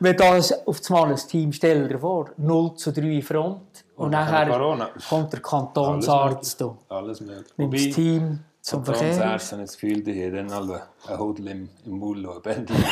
wenn 0.00 0.16
da 0.16 0.32
ein- 0.32 0.42
auf 0.66 0.80
einmal 0.90 1.10
ein 1.10 1.16
Team, 1.16 1.52
stell 1.52 1.86
dir 1.88 1.98
vor, 1.98 2.30
0 2.38 2.74
zu 2.76 2.92
3 2.92 3.20
Front. 3.22 3.84
Und, 3.96 4.06
Und 4.06 4.10
nachher 4.12 4.90
kommt 5.08 5.32
der 5.32 5.40
Kantonsarzt. 5.40 6.64
Alles 6.88 7.20
möglich. 7.20 7.46
Nimmt 7.56 7.74
das 7.74 7.82
Team 7.94 8.40
zum 8.60 8.84
Verkehr. 8.84 9.10
Kantonsärzt 9.10 9.52
haben 9.52 9.60
das 9.60 9.72
Gefühl, 9.78 10.02
die 10.02 10.26
haben 10.26 10.50
alle 10.50 10.82
einen 11.06 11.18
Hudel 11.18 11.48
im, 11.48 11.68
im 11.84 12.02
und 12.02 12.26
ein 12.26 12.42
Bändchen. 12.42 12.84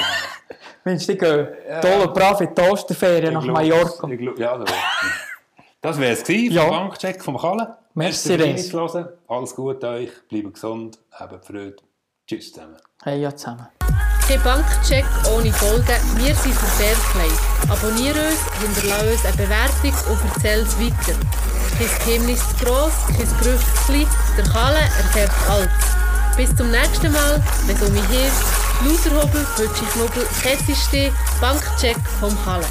Mensch, 0.84 1.06
die 1.06 1.16
gehen 1.16 1.48
tolle, 1.80 2.08
brave 2.08 2.52
Toasterferien 2.54 3.34
nach 3.34 3.42
Ich 3.44 3.48
glaub's, 3.48 3.68
Mallorca. 4.00 4.08
ich 4.08 4.18
glaub- 4.18 4.38
Ja, 4.38 4.58
das 5.82 5.98
wäre 5.98 6.12
es 6.14 6.22
gewesen, 6.24 6.54
Ja. 6.54 6.62
vom 6.62 6.70
Bankcheck 6.88 7.22
vom 7.22 7.36
Kalle. 7.38 7.76
Merci. 7.94 8.34
Reinzuhören. 8.36 9.08
Alles 9.28 9.54
Gute 9.54 9.86
euch, 9.88 10.10
bleibt 10.28 10.54
gesund, 10.54 10.98
habt 11.12 11.44
Freude. 11.44 11.76
Tschüss 12.26 12.52
zusammen. 12.52 12.76
Hey, 13.04 13.20
ja, 13.20 13.34
zusammen. 13.36 13.66
Kein 14.26 14.42
Bankcheck 14.42 15.04
ohne 15.34 15.52
Folgen. 15.52 16.00
Wir 16.16 16.34
sind 16.34 16.54
für 16.54 16.66
Fairplay. 16.66 17.30
Abonniere 17.68 18.18
uns, 18.28 18.40
hinterlasse 18.62 19.10
uns 19.12 19.24
eine 19.26 19.36
Bewertung 19.36 19.94
und 20.12 20.18
erzähl 20.36 20.60
es 20.60 20.78
weiter. 20.78 21.18
Kein 21.76 22.06
Geheimnis 22.06 22.40
zu 22.50 22.64
gross, 22.64 22.92
kein 23.08 23.28
Gerücht 23.40 23.66
zu 23.76 23.92
klein. 23.92 24.06
Der 24.38 24.44
Kalle 24.44 24.78
erfährt 24.78 25.32
alles. 25.50 25.68
Bis 26.36 26.54
zum 26.56 26.70
nächsten 26.70 27.12
Mal, 27.12 27.42
wenn 27.66 27.76
es 27.76 27.82
um 27.82 27.92
mich 27.92 28.06
hilft. 28.06 28.44
Lauterhobel, 28.84 29.44
Pötschi 29.56 29.84
Knubbel, 29.92 30.26
Kessistee, 30.42 31.12
Bankcheck 31.40 31.96
vom 32.20 32.36
Kalle. 32.44 32.64